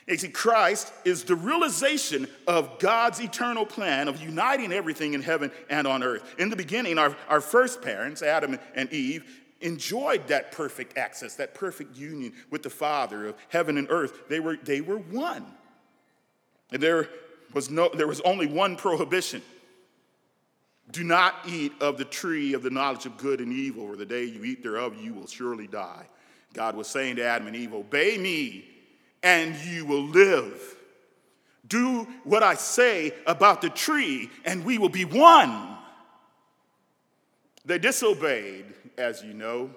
You 0.08 0.18
see, 0.18 0.30
Christ 0.30 0.92
is 1.06 1.24
the 1.24 1.36
realization 1.36 2.28
of 2.48 2.80
God's 2.80 3.20
eternal 3.20 3.66
plan 3.66 4.08
of 4.08 4.22
uniting 4.22 4.74
everything 4.74 5.14
in 5.14 5.22
heaven 5.22 5.52
and 5.70 5.88
on 5.88 6.04
earth. 6.04 6.24
In 6.38 6.50
the 6.50 6.56
beginning, 6.56 6.98
our, 6.98 7.16
our 7.30 7.40
first 7.40 7.82
parents, 7.82 8.22
Adam 8.22 8.60
and 8.76 8.92
Eve, 8.92 9.24
enjoyed 9.62 10.28
that 10.28 10.52
perfect 10.52 10.98
access, 10.98 11.36
that 11.36 11.54
perfect 11.54 11.96
union 11.96 12.34
with 12.50 12.64
the 12.64 12.70
Father 12.70 13.28
of 13.28 13.36
heaven 13.50 13.78
and 13.78 13.88
earth. 13.90 14.28
They 14.28 14.40
were, 14.40 14.58
they 14.58 14.82
were 14.82 14.98
one. 14.98 15.46
And 16.72 16.82
there 16.82 17.08
was, 17.54 17.70
no, 17.70 17.90
there 17.94 18.08
was 18.08 18.22
only 18.22 18.48
one 18.48 18.76
prohibition 18.76 19.44
do 20.92 21.04
not 21.04 21.36
eat 21.48 21.72
of 21.80 21.98
the 21.98 22.06
tree 22.06 22.54
of 22.54 22.64
the 22.64 22.70
knowledge 22.70 23.06
of 23.06 23.18
good 23.18 23.40
and 23.40 23.54
evil, 23.54 23.84
or 23.84 23.96
the 23.96 24.06
day 24.06 24.26
you 24.26 24.44
eat 24.44 24.62
thereof, 24.62 24.96
you 25.02 25.14
will 25.14 25.28
surely 25.28 25.68
die. 25.68 26.06
God 26.54 26.76
was 26.76 26.88
saying 26.88 27.18
to 27.18 27.26
Adam 27.26 27.48
and 27.48 27.56
Eve, 27.56 27.74
Obey 27.74 28.18
me, 28.18 28.66
and 29.24 29.56
you 29.56 29.86
will 29.86 30.04
live. 30.04 30.76
Do 31.68 32.08
what 32.24 32.44
I 32.44 32.56
say 32.56 33.14
about 33.26 33.62
the 33.62 33.70
tree, 33.70 34.30
and 34.44 34.66
we 34.66 34.78
will 34.78 34.90
be 34.90 35.06
one. 35.06 35.78
They 37.64 37.78
disobeyed, 37.78 38.66
as 38.98 39.24
you 39.24 39.34
know. 39.34 39.70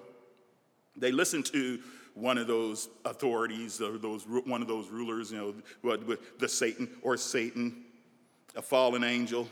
They 0.97 1.11
listened 1.11 1.45
to 1.47 1.79
one 2.15 2.37
of 2.37 2.47
those 2.47 2.89
authorities 3.03 3.81
or 3.81 3.97
those 3.97 4.25
one 4.27 4.61
of 4.61 4.67
those 4.67 4.89
rulers, 4.89 5.31
you 5.31 5.63
know, 5.83 6.17
the 6.39 6.47
Satan 6.47 6.89
or 7.01 7.17
Satan, 7.17 7.83
a 8.55 8.61
fallen 8.61 9.03
angel. 9.03 9.47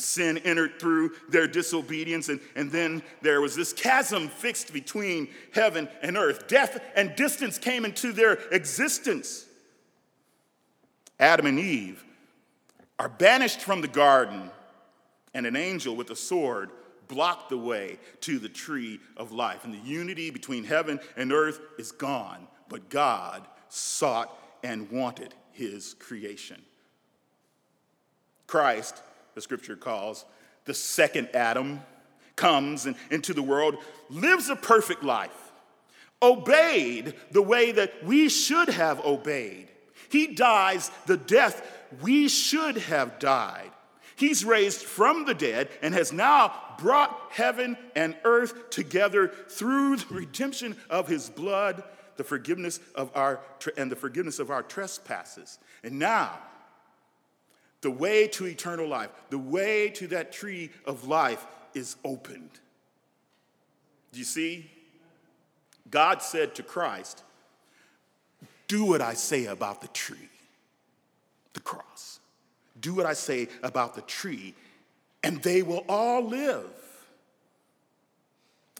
Sin 0.00 0.38
entered 0.38 0.80
through 0.80 1.12
their 1.28 1.46
disobedience, 1.46 2.28
and, 2.28 2.40
and 2.56 2.70
then 2.72 3.02
there 3.22 3.40
was 3.40 3.54
this 3.54 3.72
chasm 3.72 4.28
fixed 4.28 4.72
between 4.72 5.28
heaven 5.52 5.88
and 6.02 6.16
earth. 6.16 6.48
Death 6.48 6.80
and 6.96 7.14
distance 7.16 7.58
came 7.58 7.84
into 7.84 8.12
their 8.12 8.34
existence. 8.50 9.46
Adam 11.18 11.46
and 11.46 11.58
Eve 11.58 12.02
are 12.98 13.08
banished 13.08 13.60
from 13.60 13.82
the 13.82 13.88
garden, 13.88 14.50
and 15.34 15.46
an 15.46 15.56
angel 15.56 15.94
with 15.94 16.10
a 16.10 16.16
sword 16.16 16.70
blocked 17.08 17.50
the 17.50 17.58
way 17.58 17.98
to 18.20 18.38
the 18.38 18.48
tree 18.48 19.00
of 19.16 19.32
life. 19.32 19.64
And 19.64 19.74
the 19.74 19.78
unity 19.78 20.30
between 20.30 20.64
heaven 20.64 21.00
and 21.16 21.32
earth 21.32 21.60
is 21.78 21.92
gone, 21.92 22.46
but 22.68 22.88
God 22.88 23.46
sought 23.68 24.36
and 24.62 24.90
wanted 24.90 25.34
his 25.52 25.94
creation. 25.94 26.62
Christ 28.46 29.02
the 29.34 29.40
scripture 29.40 29.76
calls 29.76 30.24
the 30.64 30.74
second 30.74 31.28
Adam, 31.34 31.80
comes 32.36 32.86
into 33.10 33.34
the 33.34 33.42
world, 33.42 33.76
lives 34.08 34.48
a 34.48 34.56
perfect 34.56 35.02
life, 35.02 35.52
obeyed 36.22 37.14
the 37.30 37.42
way 37.42 37.72
that 37.72 38.04
we 38.04 38.28
should 38.28 38.68
have 38.68 39.04
obeyed. 39.04 39.68
He 40.10 40.28
dies 40.28 40.90
the 41.06 41.16
death 41.16 41.62
we 42.02 42.28
should 42.28 42.76
have 42.76 43.18
died. 43.18 43.70
He's 44.16 44.44
raised 44.44 44.82
from 44.82 45.24
the 45.24 45.34
dead 45.34 45.70
and 45.82 45.94
has 45.94 46.12
now 46.12 46.52
brought 46.78 47.18
heaven 47.30 47.76
and 47.96 48.14
earth 48.24 48.70
together 48.70 49.28
through 49.48 49.96
the 49.96 50.14
redemption 50.14 50.76
of 50.90 51.08
his 51.08 51.30
blood, 51.30 51.82
the 52.16 52.24
forgiveness 52.24 52.80
of 52.94 53.10
our 53.14 53.40
and 53.78 53.90
the 53.90 53.96
forgiveness 53.96 54.38
of 54.38 54.50
our 54.50 54.62
trespasses. 54.62 55.58
And 55.82 55.98
now 55.98 56.38
the 57.80 57.90
way 57.90 58.28
to 58.28 58.46
eternal 58.46 58.86
life, 58.86 59.10
the 59.30 59.38
way 59.38 59.88
to 59.90 60.06
that 60.08 60.32
tree 60.32 60.70
of 60.84 61.08
life 61.08 61.46
is 61.74 61.96
opened. 62.04 62.50
Do 64.12 64.18
you 64.18 64.24
see? 64.24 64.70
God 65.90 66.22
said 66.22 66.54
to 66.56 66.62
Christ, 66.62 67.22
Do 68.68 68.84
what 68.84 69.00
I 69.00 69.14
say 69.14 69.46
about 69.46 69.80
the 69.80 69.88
tree, 69.88 70.28
the 71.52 71.60
cross. 71.60 72.20
Do 72.80 72.94
what 72.94 73.06
I 73.06 73.12
say 73.12 73.48
about 73.62 73.94
the 73.94 74.02
tree, 74.02 74.54
and 75.22 75.42
they 75.42 75.62
will 75.62 75.84
all 75.88 76.24
live. 76.24 76.66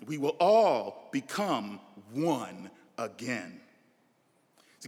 we 0.07 0.17
will 0.17 0.37
all 0.41 1.09
become 1.13 1.79
one 2.13 2.71
again. 2.97 3.61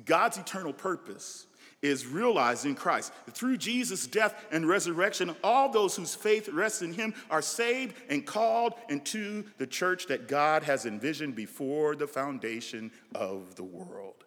God's 0.06 0.38
eternal 0.38 0.72
purpose 0.72 1.46
is 1.82 2.06
realized 2.06 2.64
in 2.64 2.74
Christ. 2.74 3.12
Through 3.30 3.58
Jesus' 3.58 4.06
death 4.06 4.34
and 4.50 4.66
resurrection, 4.66 5.34
all 5.42 5.68
those 5.68 5.96
whose 5.96 6.14
faith 6.14 6.48
rests 6.48 6.82
in 6.82 6.92
him 6.92 7.12
are 7.30 7.42
saved 7.42 7.96
and 8.08 8.24
called 8.24 8.74
into 8.88 9.44
the 9.58 9.66
church 9.66 10.06
that 10.06 10.28
God 10.28 10.62
has 10.62 10.86
envisioned 10.86 11.34
before 11.34 11.96
the 11.96 12.06
foundation 12.06 12.92
of 13.14 13.56
the 13.56 13.64
world. 13.64 14.24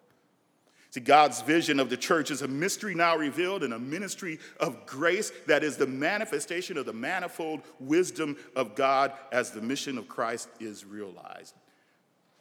See, 0.90 1.00
God's 1.00 1.42
vision 1.42 1.80
of 1.80 1.90
the 1.90 1.96
church 1.96 2.30
is 2.30 2.42
a 2.42 2.48
mystery 2.48 2.94
now 2.94 3.16
revealed 3.16 3.62
in 3.62 3.72
a 3.72 3.78
ministry 3.78 4.38
of 4.60 4.86
grace 4.86 5.30
that 5.46 5.64
is 5.64 5.76
the 5.76 5.86
manifestation 5.86 6.78
of 6.78 6.86
the 6.86 6.92
manifold 6.92 7.62
wisdom 7.80 8.36
of 8.54 8.74
God 8.74 9.12
as 9.32 9.50
the 9.50 9.60
mission 9.60 9.98
of 9.98 10.08
Christ 10.08 10.48
is 10.60 10.84
realized. 10.84 11.54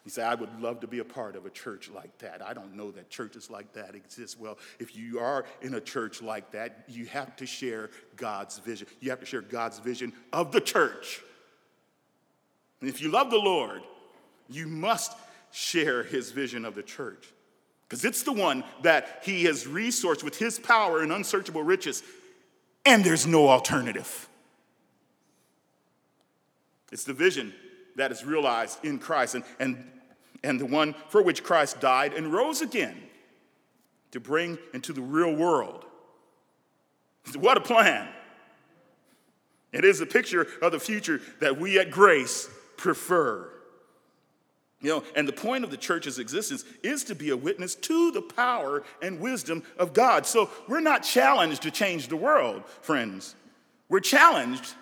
You 0.05 0.11
say, 0.11 0.21
I 0.21 0.35
would 0.35 0.61
love 0.61 0.81
to 0.81 0.87
be 0.87 0.99
a 0.99 1.03
part 1.03 1.35
of 1.35 1.47
a 1.47 1.49
church 1.49 1.89
like 1.89 2.15
that. 2.19 2.45
I 2.45 2.53
don't 2.53 2.75
know 2.75 2.91
that 2.91 3.09
churches 3.09 3.49
like 3.49 3.73
that 3.73 3.95
exist. 3.95 4.39
Well, 4.39 4.59
if 4.79 4.95
you 4.95 5.19
are 5.19 5.45
in 5.63 5.73
a 5.73 5.81
church 5.81 6.21
like 6.21 6.51
that, 6.51 6.85
you 6.87 7.05
have 7.07 7.35
to 7.37 7.47
share 7.47 7.89
God's 8.15 8.59
vision. 8.59 8.87
You 8.99 9.09
have 9.09 9.19
to 9.19 9.25
share 9.25 9.41
God's 9.41 9.79
vision 9.79 10.13
of 10.31 10.51
the 10.51 10.61
church. 10.61 11.21
And 12.81 12.89
if 12.89 13.01
you 13.01 13.09
love 13.09 13.31
the 13.31 13.39
Lord, 13.39 13.81
you 14.47 14.67
must 14.67 15.13
share 15.51 16.03
his 16.03 16.29
vision 16.29 16.65
of 16.65 16.75
the 16.75 16.83
church 16.83 17.33
because 17.89 18.05
it's 18.05 18.23
the 18.23 18.33
one 18.33 18.63
that 18.83 19.21
he 19.23 19.45
has 19.45 19.65
resourced 19.65 20.23
with 20.23 20.37
his 20.37 20.59
power 20.59 21.01
and 21.01 21.11
unsearchable 21.11 21.63
riches, 21.63 22.03
and 22.85 23.03
there's 23.03 23.25
no 23.25 23.47
alternative. 23.47 24.27
It's 26.91 27.05
the 27.05 27.13
vision 27.13 27.53
that 27.95 28.11
is 28.11 28.23
realized 28.23 28.83
in 28.83 28.99
Christ 28.99 29.35
and, 29.35 29.43
and, 29.59 29.91
and 30.45 30.59
the 30.59 30.65
one 30.65 30.95
for 31.09 31.21
which 31.21 31.43
Christ 31.43 31.81
died 31.81 32.13
and 32.13 32.31
rose 32.31 32.61
again 32.61 32.95
to 34.11 34.19
bring 34.19 34.57
into 34.73 34.93
the 34.93 35.01
real 35.01 35.35
world. 35.35 35.83
What 37.35 37.57
a 37.57 37.61
plan! 37.61 38.07
It 39.73 39.83
is 39.83 39.99
a 39.99 40.05
picture 40.05 40.47
of 40.61 40.71
the 40.71 40.79
future 40.79 41.19
that 41.41 41.59
we 41.59 41.79
at 41.79 41.91
Grace 41.91 42.47
prefer. 42.77 43.49
You 44.79 44.89
know, 44.89 45.03
and 45.15 45.27
the 45.27 45.33
point 45.33 45.63
of 45.63 45.71
the 45.71 45.77
church's 45.77 46.19
existence 46.19 46.63
is 46.83 47.03
to 47.05 47.15
be 47.15 47.31
a 47.31 47.37
witness 47.37 47.73
to 47.75 48.11
the 48.11 48.21
power 48.21 48.83
and 49.01 49.19
wisdom 49.19 49.63
of 49.77 49.93
God. 49.93 50.25
So 50.25 50.49
we're 50.67 50.79
not 50.79 51.03
challenged 51.03 51.63
to 51.63 51.71
change 51.71 52.07
the 52.07 52.15
world, 52.15 52.63
friends. 52.81 53.35
We're 53.89 53.99
challenged 53.99 54.75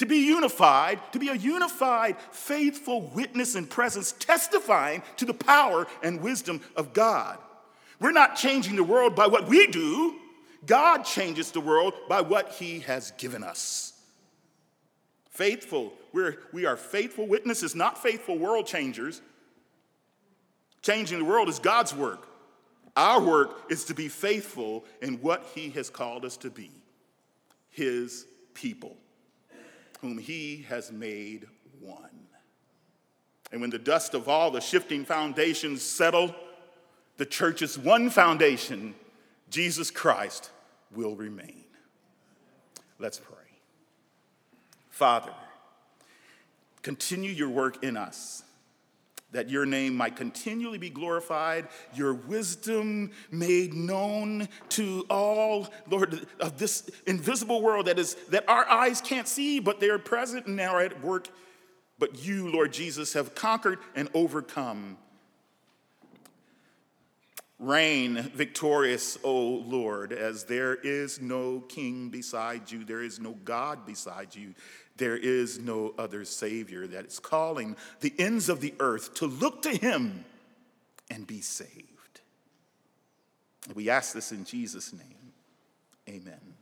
to 0.00 0.06
be 0.06 0.16
unified, 0.16 0.98
to 1.12 1.18
be 1.18 1.28
a 1.28 1.34
unified, 1.34 2.16
faithful 2.32 3.02
witness 3.02 3.54
and 3.54 3.68
presence, 3.68 4.12
testifying 4.12 5.02
to 5.18 5.26
the 5.26 5.34
power 5.34 5.86
and 6.02 6.22
wisdom 6.22 6.62
of 6.74 6.94
God. 6.94 7.38
We're 8.00 8.10
not 8.10 8.34
changing 8.34 8.76
the 8.76 8.82
world 8.82 9.14
by 9.14 9.26
what 9.26 9.46
we 9.46 9.66
do, 9.66 10.16
God 10.64 11.04
changes 11.04 11.50
the 11.52 11.60
world 11.60 11.92
by 12.08 12.22
what 12.22 12.52
He 12.52 12.80
has 12.80 13.10
given 13.12 13.44
us. 13.44 13.92
Faithful 15.28 15.92
we're, 16.12 16.38
we 16.52 16.64
are 16.66 16.76
faithful 16.76 17.26
witnesses, 17.26 17.74
not 17.74 18.02
faithful 18.02 18.38
world 18.38 18.66
changers. 18.66 19.20
Changing 20.82 21.18
the 21.18 21.24
world 21.24 21.48
is 21.48 21.58
God's 21.58 21.94
work. 21.94 22.26
Our 22.96 23.20
work 23.20 23.70
is 23.70 23.84
to 23.84 23.94
be 23.94 24.08
faithful 24.08 24.84
in 25.02 25.16
what 25.16 25.46
He 25.54 25.70
has 25.70 25.90
called 25.90 26.24
us 26.24 26.36
to 26.38 26.50
be 26.50 26.70
His 27.68 28.26
people, 28.54 28.96
whom 30.00 30.18
He 30.18 30.66
has 30.68 30.90
made 30.92 31.46
one. 31.80 32.26
And 33.52 33.60
when 33.60 33.70
the 33.70 33.78
dust 33.78 34.14
of 34.14 34.28
all 34.28 34.50
the 34.50 34.60
shifting 34.60 35.04
foundations 35.04 35.82
settle, 35.82 36.34
the 37.16 37.26
church's 37.26 37.78
one 37.78 38.10
foundation, 38.10 38.94
Jesus 39.50 39.90
Christ, 39.90 40.50
will 40.94 41.16
remain. 41.16 41.64
Let's 42.98 43.18
pray. 43.18 43.36
Father, 44.90 45.32
Continue 46.82 47.30
your 47.30 47.50
work 47.50 47.84
in 47.84 47.96
us, 47.96 48.42
that 49.32 49.48
your 49.48 49.66
name 49.66 49.96
might 49.96 50.16
continually 50.16 50.78
be 50.78 50.90
glorified, 50.90 51.68
your 51.94 52.14
wisdom 52.14 53.10
made 53.30 53.74
known 53.74 54.48
to 54.70 55.06
all, 55.08 55.68
Lord, 55.88 56.26
of 56.40 56.58
this 56.58 56.90
invisible 57.06 57.62
world 57.62 57.86
that 57.86 57.98
is 57.98 58.14
that 58.30 58.48
our 58.48 58.68
eyes 58.68 59.00
can't 59.00 59.28
see, 59.28 59.60
but 59.60 59.80
they 59.80 59.88
are 59.88 59.98
present 59.98 60.46
and 60.46 60.60
are 60.60 60.80
at 60.80 61.02
work. 61.02 61.28
But 61.98 62.24
you, 62.24 62.50
Lord 62.50 62.72
Jesus, 62.72 63.12
have 63.12 63.34
conquered 63.34 63.78
and 63.94 64.08
overcome. 64.14 64.96
Reign 67.58 68.30
victorious, 68.34 69.18
O 69.22 69.38
Lord, 69.38 70.14
as 70.14 70.44
there 70.44 70.76
is 70.76 71.20
no 71.20 71.60
king 71.60 72.08
beside 72.08 72.70
you, 72.70 72.84
there 72.84 73.02
is 73.02 73.20
no 73.20 73.32
God 73.44 73.84
beside 73.84 74.34
you. 74.34 74.54
There 75.00 75.16
is 75.16 75.58
no 75.58 75.94
other 75.96 76.26
Savior 76.26 76.86
that 76.88 77.06
is 77.06 77.18
calling 77.18 77.74
the 78.00 78.12
ends 78.18 78.50
of 78.50 78.60
the 78.60 78.74
earth 78.80 79.14
to 79.14 79.26
look 79.26 79.62
to 79.62 79.70
Him 79.70 80.26
and 81.10 81.26
be 81.26 81.40
saved. 81.40 82.20
We 83.74 83.88
ask 83.88 84.12
this 84.12 84.30
in 84.30 84.44
Jesus' 84.44 84.92
name. 84.92 85.32
Amen. 86.06 86.54